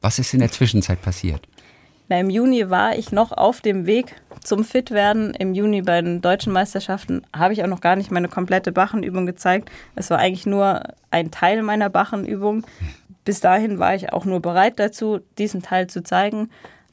[0.00, 1.46] Was ist in der Zwischenzeit passiert?
[2.08, 5.34] Na, Im Juni war ich noch auf dem Weg zum Fitwerden.
[5.34, 9.26] Im Juni bei den deutschen Meisterschaften habe ich auch noch gar nicht meine komplette Bachenübung
[9.26, 9.70] gezeigt.
[9.94, 12.64] Es war eigentlich nur ein Teil meiner Bachenübung.
[13.28, 16.48] Bis dahin war ich auch nur bereit dazu, diesen Teil zu zeigen.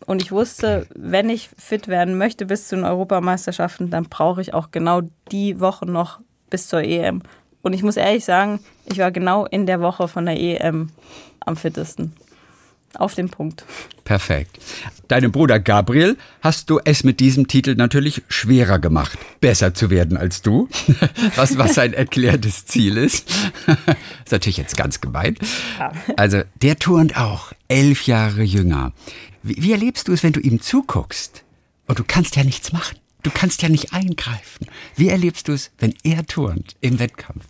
[0.06, 4.54] Und ich wusste, wenn ich fit werden möchte bis zu den Europameisterschaften, dann brauche ich
[4.54, 6.20] auch genau die Woche noch
[6.50, 7.22] bis zur EM.
[7.62, 10.90] Und ich muss ehrlich sagen, ich war genau in der Woche von der EM
[11.40, 12.12] am fittesten.
[12.96, 13.66] Auf den Punkt.
[14.04, 14.60] Perfekt.
[15.08, 20.18] Deinem Bruder Gabriel hast du es mit diesem Titel natürlich schwerer gemacht, besser zu werden
[20.18, 20.70] als du,
[21.36, 23.30] was, was sein erklärtes Ziel ist.
[24.26, 25.36] ist natürlich jetzt ganz gemein.
[26.18, 28.94] Also, der turnt auch, elf Jahre jünger.
[29.44, 31.44] Wie, wie erlebst du es, wenn du ihm zuguckst?
[31.88, 32.98] Und du kannst ja nichts machen.
[33.24, 34.68] Du kannst ja nicht eingreifen.
[34.96, 37.46] Wie erlebst du es, wenn er turnt im Wettkampf?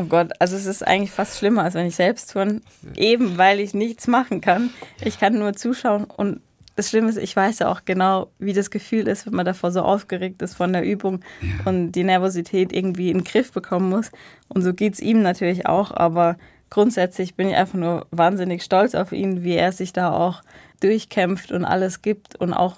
[0.00, 2.60] Oh Gott, also es ist eigentlich fast schlimmer, als wenn ich selbst turne,
[2.94, 4.70] eben weil ich nichts machen kann.
[5.04, 6.40] Ich kann nur zuschauen und
[6.76, 9.72] das Schlimme ist, ich weiß ja auch genau, wie das Gefühl ist, wenn man davor
[9.72, 11.24] so aufgeregt ist von der Übung
[11.64, 14.12] und die Nervosität irgendwie in den Griff bekommen muss.
[14.46, 16.36] Und so geht es ihm natürlich auch, aber
[16.70, 20.42] grundsätzlich bin ich einfach nur wahnsinnig stolz auf ihn, wie er sich da auch
[20.80, 22.76] durchkämpft und alles gibt und auch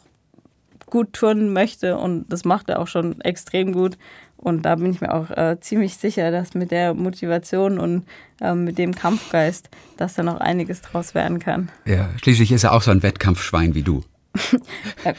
[0.86, 3.98] gut turnen möchte und das macht er auch schon extrem gut.
[4.42, 8.06] Und da bin ich mir auch äh, ziemlich sicher, dass mit der Motivation und
[8.40, 11.68] ähm, mit dem Kampfgeist, dass da noch einiges draus werden kann.
[11.84, 14.02] Ja, schließlich ist er auch so ein Wettkampfschwein wie du.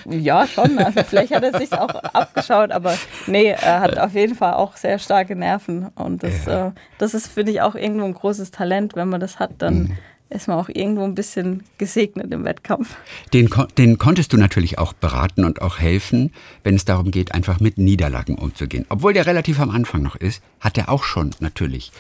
[0.10, 0.78] Ja, schon.
[0.80, 2.96] Also vielleicht hat er sich auch abgeschaut, aber
[3.28, 5.88] nee, er hat auf jeden Fall auch sehr starke Nerven.
[5.96, 6.68] Und das, Ja.
[6.68, 8.96] äh, das ist, finde ich, auch irgendwo ein großes Talent.
[8.96, 9.98] Wenn man das hat, dann
[10.32, 12.96] ist man auch irgendwo ein bisschen gesegnet im Wettkampf.
[13.34, 17.60] Den, den konntest du natürlich auch beraten und auch helfen, wenn es darum geht, einfach
[17.60, 18.86] mit Niederlagen umzugehen.
[18.90, 21.92] Obwohl der relativ am Anfang noch ist, hat er auch schon natürlich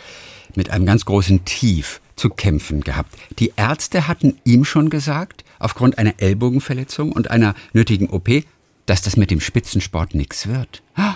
[0.55, 3.15] mit einem ganz großen Tief zu kämpfen gehabt.
[3.39, 8.29] Die Ärzte hatten ihm schon gesagt, aufgrund einer Ellbogenverletzung und einer nötigen OP,
[8.85, 10.83] dass das mit dem Spitzensport nichts wird.
[10.95, 11.15] Ah,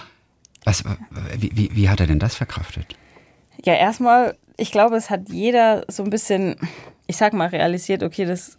[0.63, 0.84] Was,
[1.38, 2.95] wie, wie, wie hat er denn das verkraftet?
[3.63, 6.56] Ja, erstmal, ich glaube, es hat jeder so ein bisschen,
[7.08, 8.58] ich sag mal, realisiert, okay, das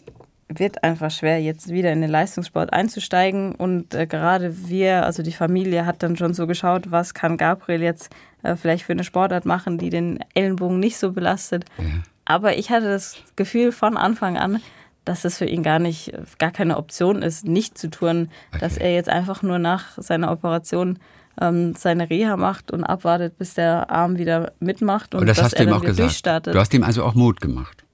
[0.49, 3.55] wird einfach schwer, jetzt wieder in den Leistungssport einzusteigen.
[3.55, 7.83] Und äh, gerade wir, also die Familie, hat dann schon so geschaut, was kann Gabriel
[7.83, 8.11] jetzt
[8.43, 11.65] äh, vielleicht für eine Sportart machen, die den Ellenbogen nicht so belastet.
[11.79, 11.85] Ja.
[12.25, 14.61] Aber ich hatte das Gefühl von Anfang an,
[15.05, 18.59] dass es für ihn gar nicht, gar keine Option ist, nicht zu touren, okay.
[18.61, 20.99] dass er jetzt einfach nur nach seiner Operation
[21.41, 25.47] ähm, seine Reha macht und abwartet, bis der Arm wieder mitmacht und, und das dass
[25.47, 26.09] hast er du ihm dann auch wieder gesagt.
[26.09, 26.55] durchstartet.
[26.55, 27.86] Du hast ihm also auch Mut gemacht.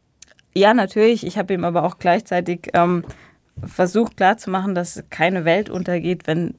[0.55, 1.27] Ja, natürlich.
[1.27, 3.05] Ich habe ihm aber auch gleichzeitig ähm,
[3.65, 6.55] versucht klarzumachen, dass keine Welt untergeht, wenn,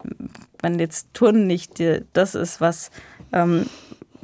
[0.62, 2.92] wenn jetzt Turnen nicht die, das ist, was
[3.32, 3.66] ähm,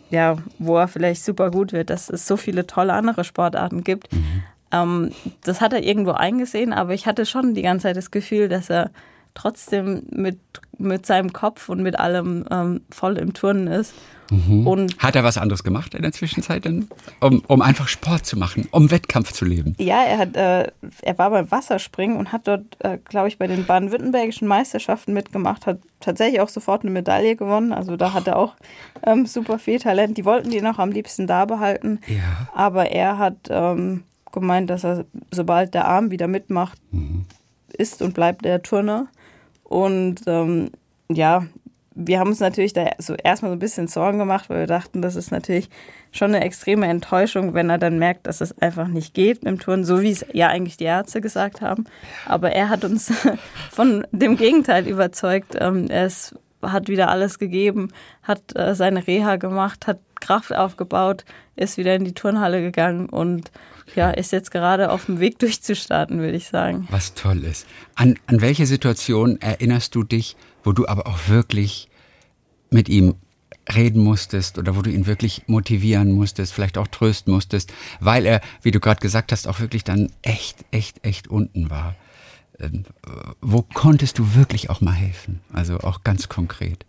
[0.09, 4.11] ja, wo er vielleicht super gut wird, dass es so viele tolle andere Sportarten gibt.
[4.11, 4.43] Mhm.
[4.71, 5.11] Ähm,
[5.43, 8.69] das hat er irgendwo eingesehen, aber ich hatte schon die ganze Zeit das Gefühl, dass
[8.69, 8.91] er
[9.33, 10.39] trotzdem mit,
[10.77, 13.93] mit seinem Kopf und mit allem ähm, voll im Turnen ist.
[14.31, 14.67] Mhm.
[14.67, 16.87] Und Hat er was anderes gemacht in der Zwischenzeit denn?
[17.19, 19.75] Um, um einfach Sport zu machen, um Wettkampf zu leben?
[19.79, 23.47] Ja, er, hat, äh, er war beim Wasserspringen und hat dort, äh, glaube ich, bei
[23.47, 27.73] den baden-württembergischen Meisterschaften mitgemacht, hat tatsächlich auch sofort eine Medaille gewonnen.
[27.73, 28.55] Also da hat er auch
[29.03, 30.17] ähm, super viel Talent.
[30.17, 31.99] Die wollten ihn auch am liebsten da behalten.
[32.07, 32.49] Ja.
[32.53, 37.25] Aber er hat ähm, gemeint, dass er, sobald der Arm wieder mitmacht, mhm.
[37.73, 39.07] ist und bleibt der Turner.
[39.69, 40.71] Und ähm,
[41.11, 41.45] ja,
[41.93, 45.01] wir haben uns natürlich da so erstmal so ein bisschen Sorgen gemacht, weil wir dachten,
[45.03, 45.69] das ist natürlich
[46.11, 49.83] schon eine extreme Enttäuschung, wenn er dann merkt, dass es einfach nicht geht im Turnen,
[49.83, 51.85] so wie es ja eigentlich die Ärzte gesagt haben.
[52.25, 53.13] Aber er hat uns
[53.71, 55.55] von dem Gegenteil überzeugt.
[55.59, 57.91] Ähm, ist, hat wieder alles gegeben,
[58.23, 63.51] hat äh, seine Reha gemacht, hat Kraft aufgebaut, ist wieder in die Turnhalle gegangen und
[63.95, 66.87] ja, ist jetzt gerade auf dem Weg durchzustarten, würde ich sagen.
[66.89, 67.67] Was toll ist.
[67.95, 71.89] An, an welche Situation erinnerst du dich, wo du aber auch wirklich
[72.69, 73.15] mit ihm
[73.73, 78.41] reden musstest oder wo du ihn wirklich motivieren musstest, vielleicht auch trösten musstest, weil er,
[78.61, 81.95] wie du gerade gesagt hast, auch wirklich dann echt, echt, echt unten war.
[82.59, 82.83] Ähm,
[83.41, 85.39] wo konntest du wirklich auch mal helfen?
[85.53, 86.85] Also auch ganz konkret.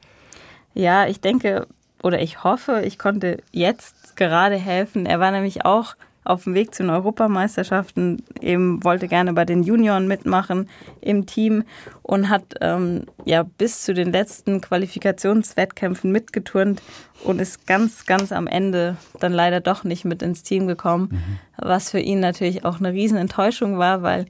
[0.74, 1.66] Ja, ich denke
[2.02, 5.06] oder ich hoffe, ich konnte jetzt gerade helfen.
[5.06, 5.96] Er war nämlich auch
[6.30, 10.68] auf dem Weg zu den Europameisterschaften, eben wollte gerne bei den Junioren mitmachen
[11.00, 11.64] im Team
[12.02, 16.82] und hat ähm, ja bis zu den letzten Qualifikationswettkämpfen mitgeturnt
[17.24, 21.38] und ist ganz, ganz am Ende dann leider doch nicht mit ins Team gekommen, mhm.
[21.58, 24.26] was für ihn natürlich auch eine Riesenenttäuschung war, weil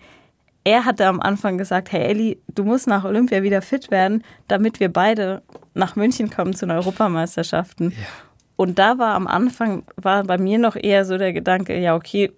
[0.64, 4.80] er hatte am Anfang gesagt, hey Elli, du musst nach Olympia wieder fit werden, damit
[4.80, 5.42] wir beide
[5.74, 7.90] nach München kommen zu den Europameisterschaften.
[7.90, 7.96] Ja.
[8.60, 12.30] Und da war am Anfang, war bei mir noch eher so der Gedanke, ja, okay,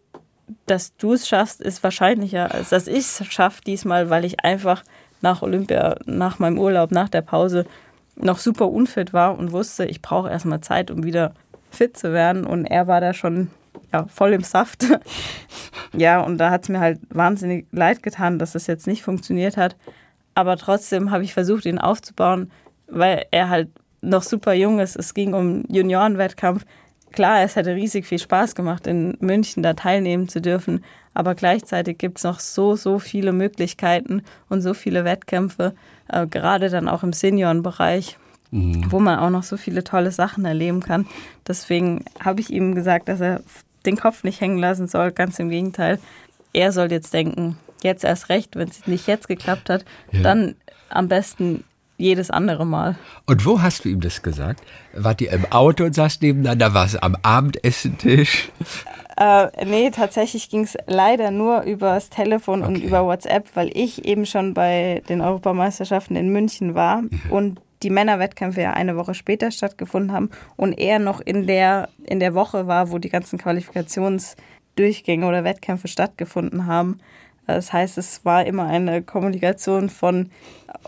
[0.67, 4.85] dass du es schaffst, ist wahrscheinlicher, als dass ich es schaffe diesmal, weil ich einfach
[5.21, 7.67] nach Olympia, nach meinem Urlaub, nach der Pause
[8.15, 11.35] noch super unfit war und wusste, ich brauche erstmal Zeit, um wieder
[11.73, 12.47] fit zu werden.
[12.47, 13.51] Und er war da schon
[13.93, 14.87] ja, voll im Saft.
[15.93, 19.57] ja, und da hat es mir halt wahnsinnig leid getan, dass das jetzt nicht funktioniert
[19.57, 19.75] hat.
[20.37, 22.53] Aber trotzdem habe ich versucht, ihn aufzubauen,
[22.87, 23.71] weil er halt
[24.03, 24.97] noch super jung ist.
[24.97, 26.65] Es ging um Juniorenwettkampf.
[27.13, 30.85] Klar, es hätte riesig viel Spaß gemacht, in München da teilnehmen zu dürfen.
[31.15, 35.75] Aber gleichzeitig gibt es noch so, so viele Möglichkeiten und so viele Wettkämpfe,
[36.09, 38.17] äh, gerade dann auch im Seniorenbereich,
[38.51, 38.91] mhm.
[38.91, 41.07] wo man auch noch so viele tolle Sachen erleben kann.
[41.47, 43.43] Deswegen habe ich ihm gesagt, dass er
[43.85, 45.13] den Kopf nicht hängen lassen soll.
[45.13, 45.99] Ganz im Gegenteil.
[46.55, 50.23] Er soll jetzt denken, jetzt erst recht, wenn es nicht jetzt geklappt hat, ja.
[50.23, 50.55] dann
[50.89, 51.65] am besten
[52.03, 52.97] jedes andere Mal.
[53.27, 54.63] Und wo hast du ihm das gesagt?
[54.95, 56.75] Wart ihr im Auto und saß nebeneinander?
[56.75, 58.51] War es am Abendessentisch?
[59.17, 62.69] Äh, nee, tatsächlich ging es leider nur übers Telefon okay.
[62.69, 67.31] und über WhatsApp, weil ich eben schon bei den Europameisterschaften in München war ja.
[67.31, 72.21] und die Männerwettkämpfe ja eine Woche später stattgefunden haben und er noch in der, in
[72.21, 77.01] der Woche war, wo die ganzen Qualifikationsdurchgänge oder Wettkämpfe stattgefunden haben.
[77.47, 80.31] Das heißt, es war immer eine Kommunikation von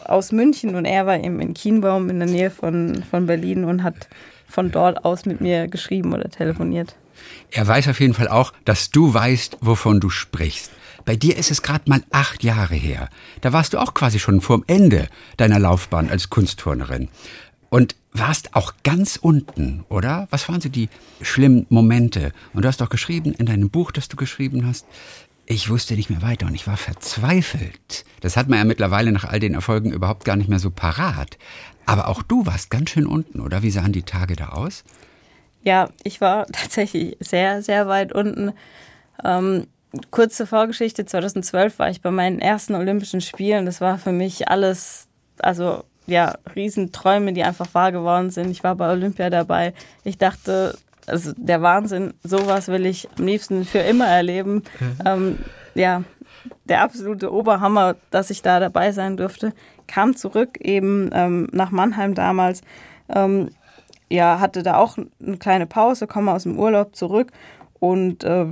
[0.05, 3.83] aus München und er war eben in Kienbaum in der Nähe von, von Berlin und
[3.83, 4.09] hat
[4.47, 6.97] von dort aus mit mir geschrieben oder telefoniert.
[7.51, 10.71] Er weiß auf jeden Fall auch, dass du weißt, wovon du sprichst.
[11.05, 13.09] Bei dir ist es gerade mal acht Jahre her.
[13.41, 17.09] Da warst du auch quasi schon vorm Ende deiner Laufbahn als Kunstturnerin.
[17.69, 20.29] Und warst auch ganz unten, oder?
[20.31, 20.89] Was waren so die
[21.21, 22.33] schlimmen Momente?
[22.53, 24.87] Und du hast doch geschrieben in deinem Buch, das du geschrieben hast,
[25.47, 28.05] ich wusste nicht mehr weiter und ich war verzweifelt.
[28.21, 31.39] Das hat man ja mittlerweile nach all den Erfolgen überhaupt gar nicht mehr so parat.
[31.87, 33.63] Aber auch du warst ganz schön unten, oder?
[33.63, 34.85] Wie sahen die Tage da aus?
[35.63, 38.53] Ja, ich war tatsächlich sehr, sehr weit unten.
[39.23, 39.67] Ähm,
[40.11, 43.67] kurze Vorgeschichte, 2012 war ich bei meinen ersten Olympischen Spielen.
[43.67, 48.51] Das war für mich alles, also ja, Riesenträume, die einfach wahr geworden sind.
[48.51, 49.73] Ich war bei Olympia dabei.
[50.05, 54.63] Ich dachte, also der Wahnsinn, sowas will ich am liebsten für immer erleben.
[54.81, 54.99] Mhm.
[55.05, 55.39] Ähm,
[55.75, 56.03] ja,
[56.65, 59.53] der absolute Oberhammer, dass ich da dabei sein durfte.
[59.87, 62.63] Kam zurück eben ähm, nach Mannheim damals.
[63.09, 63.51] Ähm,
[64.11, 67.33] ja, hatte da auch eine kleine Pause, komme aus dem Urlaub zurück
[67.81, 68.47] und äh,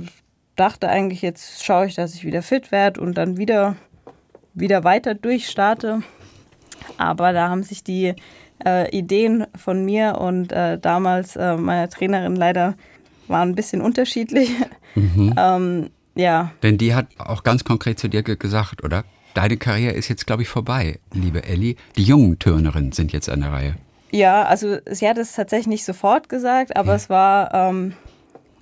[0.55, 3.75] dachte eigentlich, jetzt schaue ich, dass ich wieder fit werde und dann wieder,
[4.53, 6.01] wieder weiter durchstarte.
[6.97, 8.15] Aber da haben sich die
[8.65, 12.75] äh, Ideen von mir und äh, damals äh, meiner Trainerin leider
[13.27, 14.51] waren ein bisschen unterschiedlich.
[14.95, 15.33] Mhm.
[15.37, 16.51] ähm, ja.
[16.61, 19.03] Denn die hat auch ganz konkret zu dir gesagt, oder?
[19.33, 21.75] Deine Karriere ist jetzt, glaube ich, vorbei, liebe Elli.
[21.95, 23.75] Die jungen Turnerinnen sind jetzt an der Reihe.
[24.11, 26.95] Ja, also sie hat es tatsächlich nicht sofort gesagt, aber ja.
[26.95, 27.93] es war, ähm,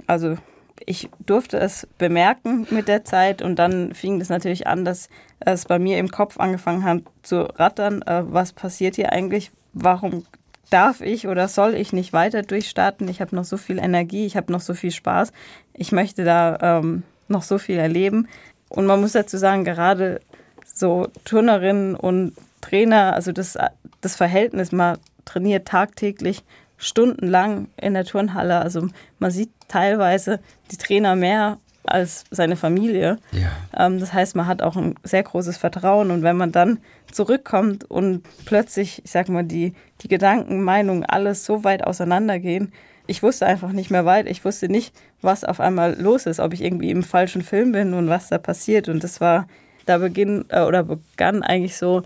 [0.07, 0.37] also
[0.85, 5.09] ich durfte es bemerken mit der Zeit und dann fing es natürlich an, dass
[5.41, 8.01] es bei mir im Kopf angefangen hat zu rattern.
[8.03, 9.51] Äh, was passiert hier eigentlich?
[9.73, 10.25] Warum
[10.69, 13.07] darf ich oder soll ich nicht weiter durchstarten?
[13.07, 15.31] Ich habe noch so viel Energie, ich habe noch so viel Spaß.
[15.73, 18.27] Ich möchte da ähm, noch so viel erleben.
[18.69, 20.21] Und man muss dazu sagen, gerade
[20.65, 23.57] so Turnerinnen und Trainer, also das,
[24.01, 26.43] das Verhältnis, man trainiert tagtäglich
[26.77, 28.59] stundenlang in der Turnhalle.
[28.59, 28.87] Also
[29.19, 30.39] man sieht teilweise
[30.71, 33.17] die Trainer mehr als seine Familie.
[33.31, 33.85] Ja.
[33.85, 36.11] Ähm, das heißt, man hat auch ein sehr großes Vertrauen.
[36.11, 36.79] Und wenn man dann
[37.11, 42.71] zurückkommt und plötzlich, ich sag mal, die, die Gedanken, Meinungen, alles so weit auseinandergehen,
[43.07, 44.27] ich wusste einfach nicht mehr weit.
[44.27, 47.93] Ich wusste nicht, was auf einmal los ist, ob ich irgendwie im falschen Film bin
[47.93, 48.87] und was da passiert.
[48.87, 49.47] Und das war,
[49.85, 52.03] da beginn, äh, oder begann eigentlich so,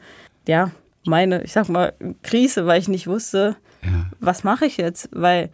[0.48, 0.72] ja,
[1.06, 4.08] meine, ich sag mal, Krise, weil ich nicht wusste, ja.
[4.20, 5.10] was mache ich jetzt?
[5.12, 5.50] Weil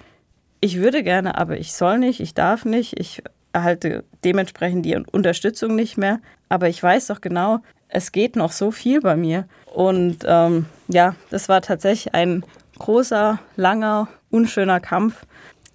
[0.62, 5.76] ich würde gerne, aber ich soll nicht, ich darf nicht, ich erhalte dementsprechend die Unterstützung
[5.76, 6.20] nicht mehr.
[6.50, 9.46] Aber ich weiß doch genau, es geht noch so viel bei mir.
[9.74, 12.44] Und ähm, ja, das war tatsächlich ein
[12.80, 15.26] großer, langer, unschöner Kampf,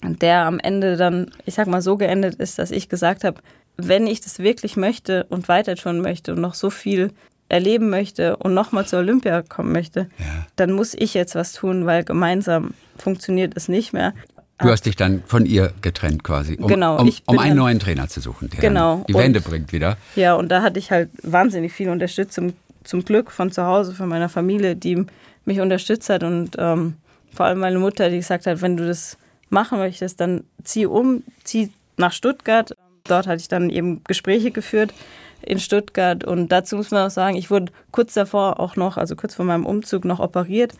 [0.02, 3.40] der am Ende dann, ich sag mal, so geendet ist, dass ich gesagt habe,
[3.76, 7.12] wenn ich das wirklich möchte und weiter tun möchte und noch so viel
[7.48, 10.46] erleben möchte und nochmal zur Olympia kommen möchte, ja.
[10.56, 14.14] dann muss ich jetzt was tun, weil gemeinsam funktioniert es nicht mehr.
[14.58, 18.08] Du hast dich dann von ihr getrennt quasi, um, genau, um, um einen neuen Trainer
[18.08, 19.98] zu suchen, der genau, die Wende und, bringt wieder.
[20.14, 24.08] Ja, und da hatte ich halt wahnsinnig viel Unterstützung zum Glück von zu Hause, von
[24.08, 25.04] meiner Familie, die
[25.44, 26.94] mich unterstützt hat und ähm,
[27.34, 29.18] vor allem meine Mutter, die gesagt hat, wenn du das
[29.50, 32.74] machen möchtest, dann zieh um, zieh nach Stuttgart.
[33.04, 34.94] Dort hatte ich dann eben Gespräche geführt
[35.42, 39.16] in Stuttgart und dazu muss man auch sagen, ich wurde kurz davor auch noch, also
[39.16, 40.72] kurz vor meinem Umzug noch operiert.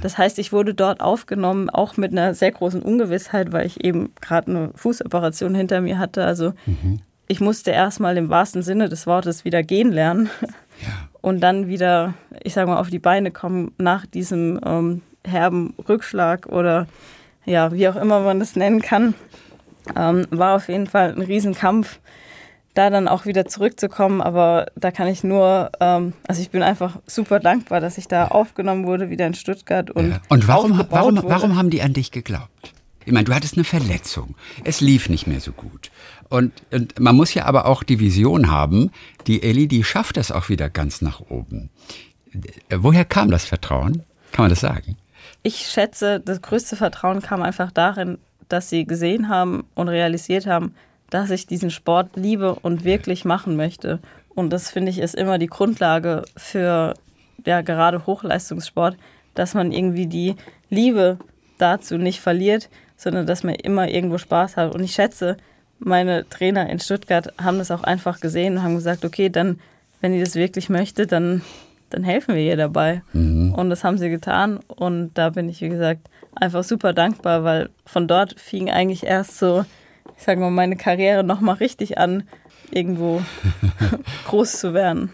[0.00, 4.12] Das heißt, ich wurde dort aufgenommen, auch mit einer sehr großen Ungewissheit, weil ich eben
[4.20, 6.24] gerade eine Fußoperation hinter mir hatte.
[6.24, 7.00] Also mhm.
[7.28, 10.30] ich musste erstmal im wahrsten Sinne des Wortes wieder gehen lernen
[10.80, 10.88] ja.
[11.20, 16.46] und dann wieder, ich sage mal, auf die Beine kommen nach diesem ähm, herben Rückschlag
[16.46, 16.86] oder
[17.44, 19.14] ja, wie auch immer man das nennen kann,
[19.94, 22.00] ähm, war auf jeden Fall ein Riesenkampf,
[22.76, 24.20] da dann auch wieder zurückzukommen.
[24.20, 28.28] Aber da kann ich nur, ähm, also ich bin einfach super dankbar, dass ich da
[28.28, 29.90] aufgenommen wurde, wieder in Stuttgart.
[29.90, 30.20] Und, ja.
[30.28, 32.72] und warum, warum, warum haben die an dich geglaubt?
[33.04, 34.34] Ich meine, du hattest eine Verletzung.
[34.64, 35.90] Es lief nicht mehr so gut.
[36.28, 38.90] Und, und man muss ja aber auch die Vision haben,
[39.28, 41.70] die Elli, die schafft das auch wieder ganz nach oben.
[42.70, 44.02] Woher kam das Vertrauen?
[44.32, 44.96] Kann man das sagen?
[45.46, 50.74] ich schätze, das größte Vertrauen kam einfach darin, dass sie gesehen haben und realisiert haben,
[51.10, 54.00] dass ich diesen Sport liebe und wirklich machen möchte.
[54.34, 56.94] Und das finde ich ist immer die Grundlage für
[57.44, 58.96] ja gerade Hochleistungssport,
[59.34, 60.36] dass man irgendwie die
[60.68, 61.18] Liebe
[61.58, 64.74] dazu nicht verliert, sondern dass man immer irgendwo Spaß hat.
[64.74, 65.36] Und ich schätze,
[65.78, 69.60] meine Trainer in Stuttgart haben das auch einfach gesehen und haben gesagt, okay, dann,
[70.00, 71.42] wenn ihr das wirklich möchte, dann
[71.90, 73.02] dann helfen wir ihr dabei.
[73.12, 73.52] Mhm.
[73.54, 74.58] Und das haben sie getan.
[74.66, 79.38] Und da bin ich, wie gesagt, einfach super dankbar, weil von dort fing eigentlich erst
[79.38, 79.64] so,
[80.16, 82.24] ich sage mal, meine Karriere nochmal richtig an,
[82.70, 83.22] irgendwo
[84.26, 85.10] groß zu werden.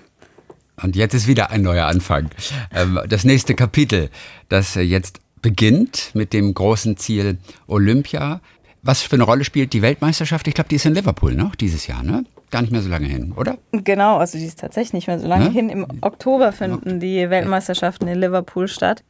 [0.83, 2.31] Und jetzt ist wieder ein neuer Anfang.
[2.75, 4.11] Ähm, das nächste Kapitel,
[4.49, 8.41] das jetzt beginnt mit dem großen Ziel Olympia.
[8.83, 10.49] Was für eine Rolle spielt die Weltmeisterschaft?
[10.49, 12.25] Ich glaube, die ist in Liverpool noch dieses Jahr, ne?
[12.53, 13.59] gar nicht mehr so lange hin, oder?
[13.73, 15.51] Genau, also die ist tatsächlich nicht mehr so lange ne?
[15.51, 15.69] hin.
[15.71, 19.03] Im Oktober finden die Weltmeisterschaften in Liverpool statt.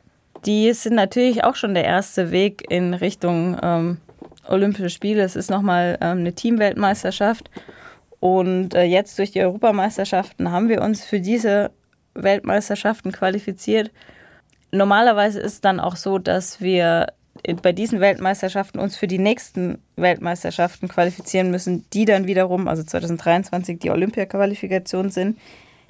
[0.46, 3.98] Die sind natürlich auch schon der erste Weg in Richtung ähm,
[4.48, 5.22] Olympische Spiele.
[5.22, 7.50] Es ist nochmal ähm, eine Teamweltmeisterschaft.
[8.20, 11.70] Und äh, jetzt durch die Europameisterschaften haben wir uns für diese
[12.14, 13.90] Weltmeisterschaften qualifiziert.
[14.70, 17.08] Normalerweise ist es dann auch so, dass wir
[17.62, 23.78] bei diesen Weltmeisterschaften uns für die nächsten Weltmeisterschaften qualifizieren müssen, die dann wiederum, also 2023,
[23.78, 25.38] die Olympia-Qualifikation sind.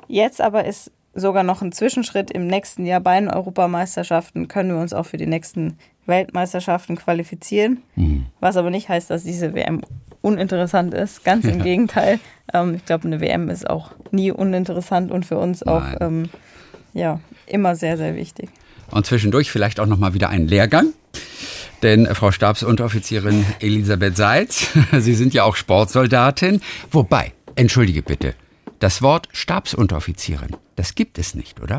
[0.08, 4.80] Jetzt aber ist sogar noch einen Zwischenschritt im nächsten Jahr bei den Europameisterschaften können wir
[4.80, 7.82] uns auch für die nächsten Weltmeisterschaften qualifizieren.
[7.96, 8.26] Mhm.
[8.40, 9.82] Was aber nicht heißt, dass diese WM
[10.22, 11.24] uninteressant ist.
[11.24, 11.64] Ganz im ja.
[11.64, 12.18] Gegenteil.
[12.52, 16.28] Ähm, ich glaube, eine WM ist auch nie uninteressant und für uns auch ähm,
[16.94, 18.48] ja, immer sehr, sehr wichtig.
[18.90, 20.92] Und zwischendurch vielleicht auch nochmal wieder einen Lehrgang.
[21.82, 26.60] Denn äh, Frau Stabsunteroffizierin Elisabeth Seitz, Sie sind ja auch Sportsoldatin.
[26.90, 28.34] Wobei, entschuldige bitte,
[28.82, 31.78] das Wort Stabsunteroffizierin, das gibt es nicht, oder?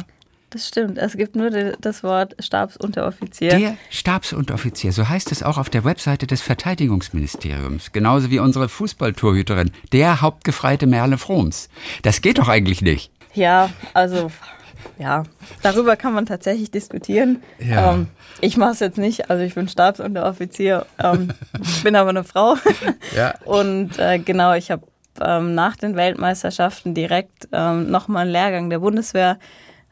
[0.52, 0.98] Das stimmt.
[0.98, 3.58] Es gibt nur das Wort Stabsunteroffizier.
[3.58, 7.92] Der Stabsunteroffizier, so heißt es auch auf der Webseite des Verteidigungsministeriums.
[7.92, 11.68] Genauso wie unsere Fußballtorhüterin, der Hauptgefreite Merle Froms.
[12.04, 13.12] Das geht doch eigentlich nicht.
[13.34, 14.32] Ja, also
[14.98, 15.24] ja,
[15.62, 17.44] darüber kann man tatsächlich diskutieren.
[17.60, 17.96] Ja.
[17.96, 18.08] Ähm,
[18.40, 21.34] ich mache es jetzt nicht, also ich bin Stabsunteroffizier, ähm,
[21.84, 22.56] bin aber eine Frau.
[23.14, 23.34] Ja.
[23.44, 24.84] Und äh, genau, ich habe
[25.26, 29.38] ähm, nach den Weltmeisterschaften direkt ähm, nochmal einen Lehrgang der Bundeswehr.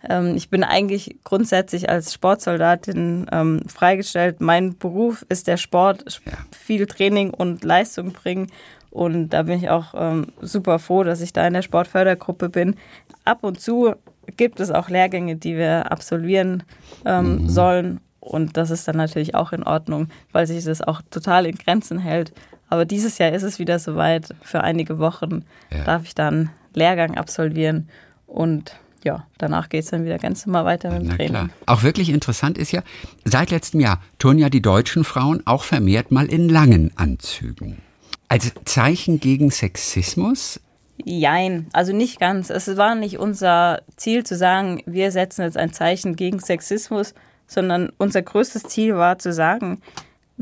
[0.07, 4.41] Ähm, ich bin eigentlich grundsätzlich als Sportsoldatin ähm, freigestellt.
[4.41, 6.33] Mein Beruf ist der Sport, ja.
[6.51, 8.47] viel Training und Leistung bringen.
[8.89, 12.75] Und da bin ich auch ähm, super froh, dass ich da in der Sportfördergruppe bin.
[13.23, 13.93] Ab und zu
[14.37, 16.63] gibt es auch Lehrgänge, die wir absolvieren
[17.05, 17.49] ähm, mhm.
[17.49, 17.99] sollen.
[18.19, 21.99] Und das ist dann natürlich auch in Ordnung, weil sich das auch total in Grenzen
[21.99, 22.33] hält.
[22.71, 24.33] Aber dieses Jahr ist es wieder soweit.
[24.41, 25.83] Für einige Wochen ja.
[25.83, 27.89] darf ich dann Lehrgang absolvieren
[28.27, 31.33] und ja, danach geht es dann wieder ganz normal weiter mit dem Na Training.
[31.33, 31.49] Klar.
[31.65, 32.81] Auch wirklich interessant ist ja,
[33.25, 37.79] seit letztem Jahr turnen ja die deutschen Frauen auch vermehrt mal in langen Anzügen.
[38.29, 40.61] Als Zeichen gegen Sexismus
[41.03, 42.51] Jein, also nicht ganz.
[42.51, 47.15] Es war nicht unser Ziel zu sagen, wir setzen jetzt ein Zeichen gegen Sexismus,
[47.47, 49.81] sondern unser größtes Ziel war zu sagen,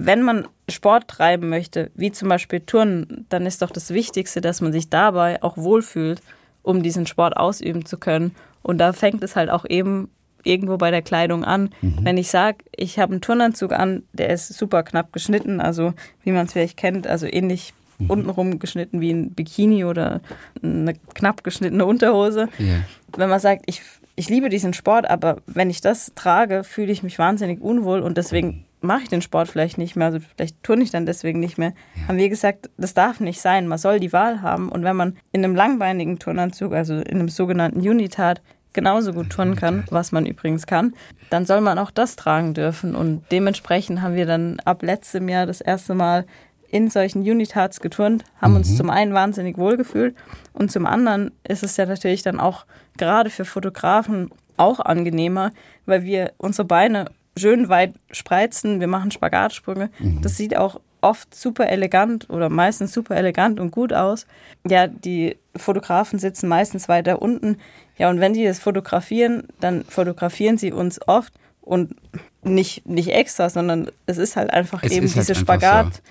[0.06, 4.62] wenn man Sport treiben möchte, wie zum Beispiel Turnen, dann ist doch das Wichtigste, dass
[4.62, 6.22] man sich dabei auch wohlfühlt,
[6.64, 8.34] um diesen Sport ausüben zu können.
[8.62, 10.10] Und da fängt es halt auch eben
[10.44, 11.72] irgendwo bei der Kleidung an.
[11.82, 11.98] Mhm.
[12.02, 16.32] Wenn ich sage, ich habe einen Turnanzug an, der ist super knapp geschnitten, also wie
[16.32, 18.10] man es vielleicht kennt, also ähnlich mhm.
[18.10, 20.22] untenrum geschnitten wie ein Bikini oder
[20.64, 22.48] eine knapp geschnittene Unterhose.
[22.58, 22.84] Yeah.
[23.18, 23.82] Wenn man sagt, ich,
[24.16, 28.18] ich liebe diesen Sport, aber wenn ich das trage, fühle ich mich wahnsinnig unwohl und
[28.18, 31.58] deswegen mache ich den Sport vielleicht nicht mehr, also vielleicht tue ich dann deswegen nicht
[31.58, 32.08] mehr, ja.
[32.08, 34.70] haben wir gesagt, das darf nicht sein, man soll die Wahl haben.
[34.70, 38.42] Und wenn man in einem langbeinigen Turnanzug, also in einem sogenannten Unitat,
[38.74, 40.94] genauso gut turnen kann, was man übrigens kann,
[41.30, 42.96] dann soll man auch das tragen dürfen.
[42.96, 46.26] Und dementsprechend haben wir dann ab letztem Jahr das erste Mal
[46.72, 48.58] in solchen Unitats geturnt, haben mhm.
[48.58, 50.16] uns zum einen wahnsinnig wohlgefühlt
[50.54, 52.66] und zum anderen ist es ja natürlich dann auch
[52.98, 55.52] gerade für Fotografen auch angenehmer,
[55.86, 57.06] weil wir unsere Beine
[57.38, 59.90] schön weit spreizen, wir machen Spagatsprünge.
[60.00, 60.22] Mhm.
[60.22, 64.28] Das sieht auch oft super elegant oder meistens super elegant und gut aus.
[64.68, 67.58] Ja, die Fotografen sitzen meistens weiter unten.
[67.98, 71.96] Ja, und wenn die das fotografieren, dann fotografieren sie uns oft und
[72.44, 76.02] nicht, nicht extra, sondern es ist halt einfach es eben halt diese Spagat.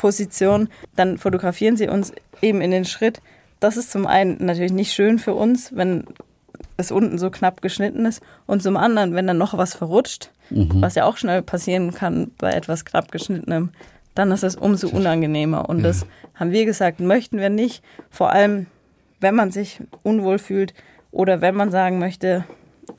[0.00, 3.20] So dann fotografieren sie uns eben in den Schritt.
[3.60, 6.04] Das ist zum einen natürlich nicht schön für uns, wenn
[6.76, 8.22] es unten so knapp geschnitten ist.
[8.46, 10.82] Und zum anderen, wenn dann noch was verrutscht, mhm.
[10.82, 13.70] was ja auch schnell passieren kann bei etwas knapp geschnittenem,
[14.14, 15.68] dann ist es umso unangenehmer.
[15.68, 17.82] Und das haben wir gesagt, möchten wir nicht.
[18.10, 18.66] Vor allem,
[19.20, 20.74] wenn man sich unwohl fühlt
[21.10, 22.44] oder wenn man sagen möchte,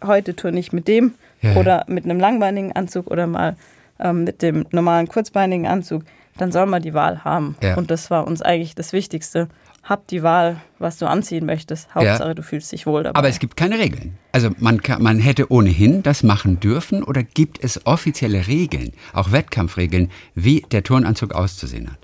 [0.04, 1.56] heute tue ich mit dem ja.
[1.56, 3.56] oder mit einem langbeinigen Anzug oder mal
[4.00, 6.04] ähm, mit dem normalen kurzbeinigen Anzug
[6.38, 7.56] dann soll man die Wahl haben.
[7.62, 7.76] Ja.
[7.76, 9.48] Und das war uns eigentlich das Wichtigste.
[9.86, 11.94] Hab die Wahl, was du anziehen möchtest.
[11.94, 12.34] Hauptsache, ja.
[12.34, 13.20] du fühlst dich wohl dabei.
[13.20, 14.18] Aber es gibt keine Regeln.
[14.32, 19.32] Also man, kann, man hätte ohnehin das machen dürfen oder gibt es offizielle Regeln, auch
[19.32, 22.00] Wettkampfregeln, wie der Turnanzug auszusehen hat?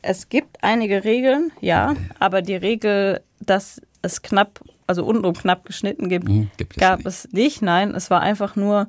[0.00, 6.08] Es gibt einige Regeln, ja, aber die Regel, dass es knapp, also untenrum knapp geschnitten
[6.08, 7.06] gibt, hm, gibt es gab nicht.
[7.08, 7.62] es nicht.
[7.62, 8.86] Nein, es war einfach nur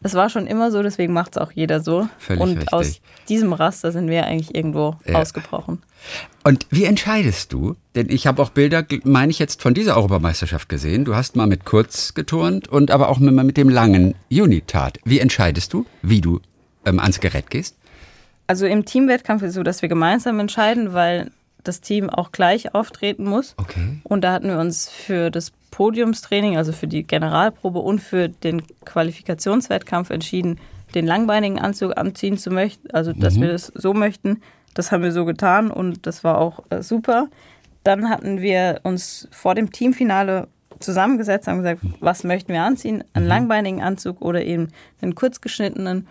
[0.00, 2.08] es war schon immer so, deswegen macht es auch jeder so.
[2.18, 2.72] Völlig und richtig.
[2.72, 5.20] aus diesem Raster sind wir eigentlich irgendwo ja.
[5.20, 5.82] ausgebrochen.
[6.44, 7.74] Und wie entscheidest du?
[7.96, 11.04] Denn ich habe auch Bilder, meine ich jetzt, von dieser Europameisterschaft gesehen.
[11.04, 14.98] Du hast mal mit kurz geturnt und aber auch mit, mit dem langen Unitat.
[15.04, 16.40] Wie entscheidest du, wie du
[16.84, 17.76] ähm, ans Gerät gehst?
[18.46, 21.30] Also im Teamwettkampf ist es so, dass wir gemeinsam entscheiden, weil
[21.64, 23.54] das Team auch gleich auftreten muss.
[23.56, 24.00] Okay.
[24.04, 28.62] Und da hatten wir uns für das Podiumstraining, also für die Generalprobe und für den
[28.84, 30.58] Qualifikationswettkampf entschieden,
[30.94, 33.42] den langbeinigen Anzug anziehen zu möchten, also dass mhm.
[33.42, 34.40] wir das so möchten.
[34.74, 37.28] Das haben wir so getan und das war auch äh, super.
[37.84, 40.48] Dann hatten wir uns vor dem Teamfinale
[40.80, 43.04] zusammengesetzt, haben gesagt, was möchten wir anziehen?
[43.12, 43.28] Einen mhm.
[43.28, 44.68] langbeinigen Anzug oder eben
[45.00, 46.06] einen kurzgeschnittenen.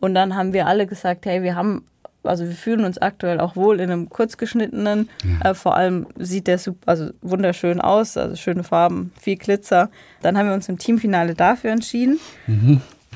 [0.00, 1.86] Und dann haben wir alle gesagt, hey, wir haben
[2.26, 5.08] also wir fühlen uns aktuell auch wohl in einem kurzgeschnittenen.
[5.24, 5.50] Ja.
[5.50, 9.90] Äh, vor allem sieht der super, also wunderschön aus, also schöne Farben, viel Glitzer.
[10.22, 12.18] Dann haben wir uns im Teamfinale dafür entschieden.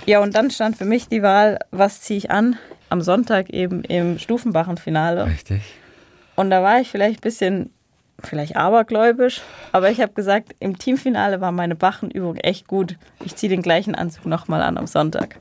[0.06, 2.56] Ja, und dann stand für mich die Wahl, was ziehe ich an?
[2.88, 5.26] Am Sonntag eben im Stufenbachenfinale.
[5.26, 5.62] Richtig.
[6.36, 7.70] Und da war ich vielleicht ein bisschen,
[8.22, 9.42] vielleicht abergläubisch,
[9.72, 12.96] aber ich habe gesagt, im Teamfinale war meine Bachenübung echt gut.
[13.24, 15.36] Ich ziehe den gleichen Anzug nochmal an am Sonntag.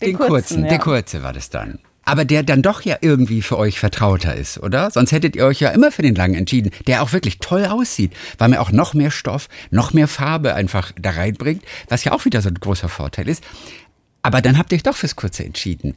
[0.00, 0.68] Den, kurzen, ja.
[0.68, 1.80] der kurze war das dann.
[2.08, 4.90] Aber der dann doch ja irgendwie für euch vertrauter ist, oder?
[4.90, 8.12] Sonst hättet ihr euch ja immer für den langen entschieden, der auch wirklich toll aussieht,
[8.38, 12.24] weil man auch noch mehr Stoff, noch mehr Farbe einfach da reinbringt, was ja auch
[12.24, 13.44] wieder so ein großer Vorteil ist.
[14.22, 15.94] Aber dann habt ihr euch doch fürs kurze entschieden,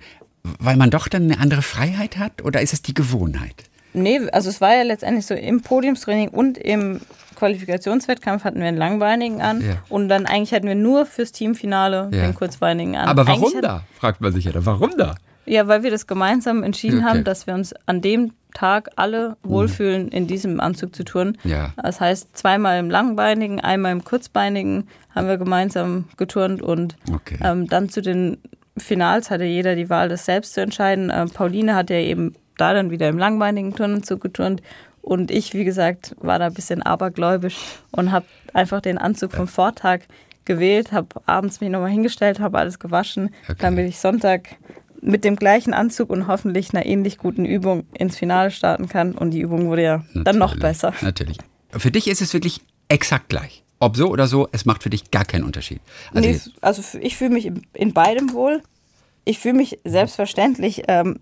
[0.60, 3.56] weil man doch dann eine andere Freiheit hat oder ist es die Gewohnheit?
[3.94, 7.02] Nee, also es war ja letztendlich so im Podiumstraining und im
[7.36, 9.78] Qualifikationswettkampf hatten wir einen langbeinigen an Ja.
[9.90, 12.22] und dann eigentlich hatten wir nur fürs Teamfinale Ja.
[12.28, 13.08] den kurzbeinigen an.
[13.08, 13.84] Aber warum da?
[14.00, 14.66] Fragt man sich ja da.
[14.66, 15.16] Warum da?
[15.46, 17.06] Ja, weil wir das gemeinsam entschieden Okay.
[17.08, 21.38] haben, dass wir uns an dem Tag alle wohlfühlen, in diesem Anzug zu touren.
[21.44, 21.74] Ja.
[21.82, 27.38] Das heißt, zweimal im langbeinigen, einmal im kurzbeinigen haben wir gemeinsam geturnt und Okay.
[27.44, 28.38] ähm, dann zu den
[28.78, 31.12] Finals hatte jeder die Wahl, das selbst zu entscheiden.
[31.14, 34.62] Ähm, Pauline hat ja eben da dann wieder im langbeinigen Turnanzug geturnt
[35.02, 37.58] und ich, wie gesagt, war da ein bisschen abergläubisch
[37.92, 40.02] und habe einfach den Anzug vom Vortag
[40.46, 43.56] gewählt, habe abends mich nochmal hingestellt, habe alles gewaschen, Okay.
[43.60, 44.50] damit ich Sonntag
[45.02, 49.14] mit dem gleichen Anzug und hoffentlich einer ähnlich guten Übung ins Finale starten kann.
[49.14, 50.94] Und die Übung wurde ja dann noch Natürlich, besser.
[51.02, 51.38] Natürlich.
[51.72, 53.64] Für dich ist es wirklich exakt gleich.
[53.80, 55.82] Ob so oder so, es macht für dich gar keinen Unterschied.
[56.14, 58.62] Also nee, also ich fühle mich in- beidem wohl.
[59.26, 61.20] Ich fühle mich selbstverständlich ähm,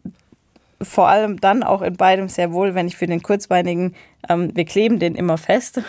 [0.82, 3.96] vor allem dann auch in beidem sehr wohl, wenn ich für den kurzbeinigen,
[4.28, 5.82] ähm, wir kleben den immer fest.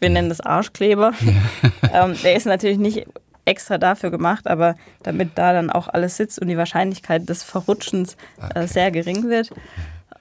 [0.00, 1.12] Wir nennen das Arschkleber.
[1.94, 3.06] ähm, der ist natürlich nicht
[3.44, 8.16] extra dafür gemacht, aber damit da dann auch alles sitzt und die Wahrscheinlichkeit des Verrutschens
[8.54, 9.50] äh, sehr gering wird.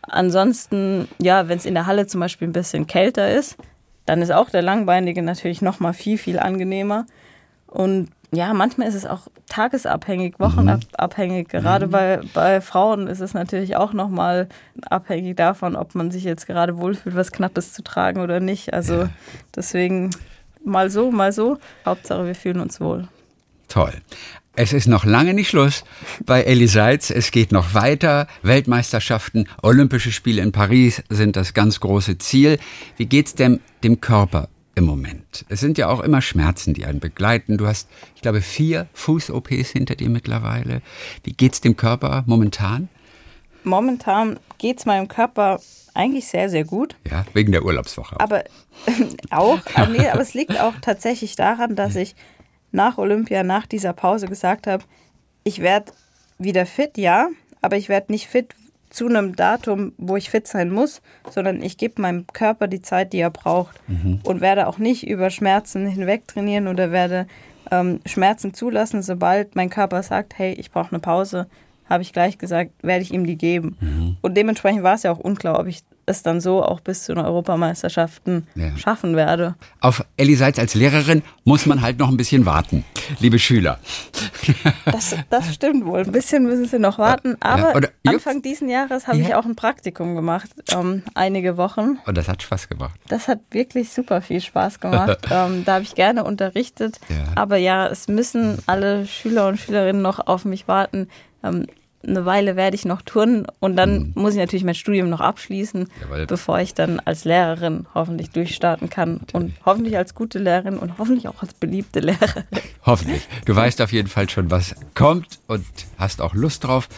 [0.02, 3.58] Ansonsten, ja, wenn es in der Halle zum Beispiel ein bisschen kälter ist,
[4.06, 7.06] dann ist auch der Langbeinige natürlich noch mal viel, viel angenehmer.
[7.68, 11.50] Und ja, manchmal ist es auch tagesabhängig, wochenabhängig.
[11.50, 14.48] Gerade bei, bei Frauen ist es natürlich auch noch mal
[14.90, 18.74] abhängig davon, ob man sich jetzt gerade wohlfühlt, was Knappes zu tragen oder nicht.
[18.74, 19.08] Also
[19.56, 20.12] deswegen
[20.64, 21.58] mal so, mal so.
[21.86, 23.08] Hauptsache, wir fühlen uns wohl.
[23.68, 23.94] Toll.
[24.54, 25.86] Es ist noch lange nicht Schluss
[26.26, 27.10] bei Elli Seitz.
[27.10, 28.28] Es geht noch weiter.
[28.42, 32.60] Weltmeisterschaften, Olympische Spiele in Paris sind das ganz große Ziel.
[32.98, 35.46] Wie geht's dem, dem Körper im Moment?
[35.48, 37.58] Es sind ja auch immer Schmerzen, die einen begleiten.
[37.58, 40.82] Du hast, ich glaube, vier Fuß-OPs hinter dir mittlerweile.
[41.24, 42.90] Wie geht's dem Körper momentan?
[43.64, 45.62] Momentan geht es meinem Körper
[45.94, 46.96] eigentlich sehr, sehr gut.
[47.10, 48.20] Ja, wegen der Urlaubswoche.
[48.20, 48.44] Aber
[49.30, 52.16] auch, aber, nee, aber es liegt auch tatsächlich daran, dass ich
[52.72, 54.84] nach Olympia, nach dieser Pause gesagt habe,
[55.44, 55.92] ich werde
[56.38, 57.28] wieder fit, ja,
[57.62, 58.56] aber ich werde nicht fit
[58.90, 63.14] zu einem Datum, wo ich fit sein muss, sondern ich gebe meinem Körper die Zeit,
[63.14, 63.80] die er braucht
[64.24, 67.26] und werde auch nicht über Schmerzen hinweg trainieren oder werde
[67.72, 71.48] ähm, Schmerzen zulassen, sobald mein Körper sagt, hey, ich brauche eine Pause,
[71.92, 74.18] habe ich gleich gesagt, werde ich ihm die geben.
[74.22, 77.14] Und dementsprechend war es ja auch unklar, ob ich es dann so auch bis zu
[77.14, 78.76] den Europameisterschaften Ja.
[78.76, 79.56] schaffen werde.
[79.82, 82.84] Auf Elli Seitz als Lehrerin muss man halt noch ein bisschen warten,
[83.20, 83.78] liebe Schüler.
[84.86, 86.00] Das, das stimmt wohl.
[86.02, 87.38] Ein bisschen müssen sie noch warten.
[87.40, 89.40] Aber oder jetzt- Anfang diesen Jahres habe ich Ja.
[89.40, 92.00] auch ein Praktikum gemacht, ähm, einige Wochen.
[92.06, 93.00] Und das hat Spaß gemacht.
[93.08, 95.20] Das hat wirklich super viel Spaß gemacht.
[95.32, 97.00] ähm, da habe ich gerne unterrichtet.
[97.10, 97.16] Ja.
[97.36, 101.10] Aber ja, es müssen alle Schüler und Schülerinnen noch auf mich warten.
[101.44, 101.68] Ähm,
[102.08, 105.82] eine Weile werde ich noch turnen und dann muss ich natürlich mein Studium noch abschließen,
[105.82, 105.88] Mhm.
[106.02, 106.26] Jawohl.
[106.28, 109.22] bevor ich dann als Lehrerin hoffentlich durchstarten kann.
[109.34, 112.44] Und hoffentlich als gute Lehrerin und hoffentlich auch als beliebte Lehrerin.
[112.86, 113.28] Hoffentlich.
[113.46, 115.64] Du weißt auf jeden Fall schon, was kommt und
[116.00, 116.90] hast auch Lust drauf.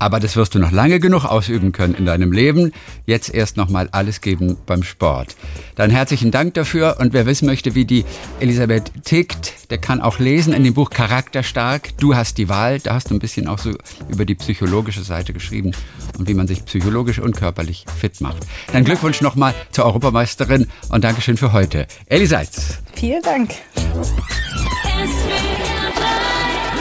[0.00, 2.72] Aber das wirst du noch lange genug ausüben können in deinem Leben.
[3.06, 5.36] Jetzt erst nochmal alles geben beim Sport.
[5.76, 6.96] Dann herzlichen Dank dafür.
[6.98, 8.04] Und wer wissen möchte, wie die
[8.40, 11.96] Elisabeth tickt, der kann auch lesen in dem Buch Charakterstark.
[11.98, 12.80] Du hast die Wahl.
[12.80, 13.70] Da hast du ein bisschen auch so
[14.08, 15.72] über die psychologische Seite geschrieben
[16.18, 18.46] und wie man sich psychologisch und körperlich fit macht.
[18.72, 21.86] Dann Glückwunsch nochmal zur Europameisterin und Dankeschön für heute.
[22.06, 22.78] Elli Seitz.
[22.94, 23.54] Vielen Dank.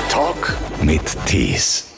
[0.10, 1.89] Talk mit Tees.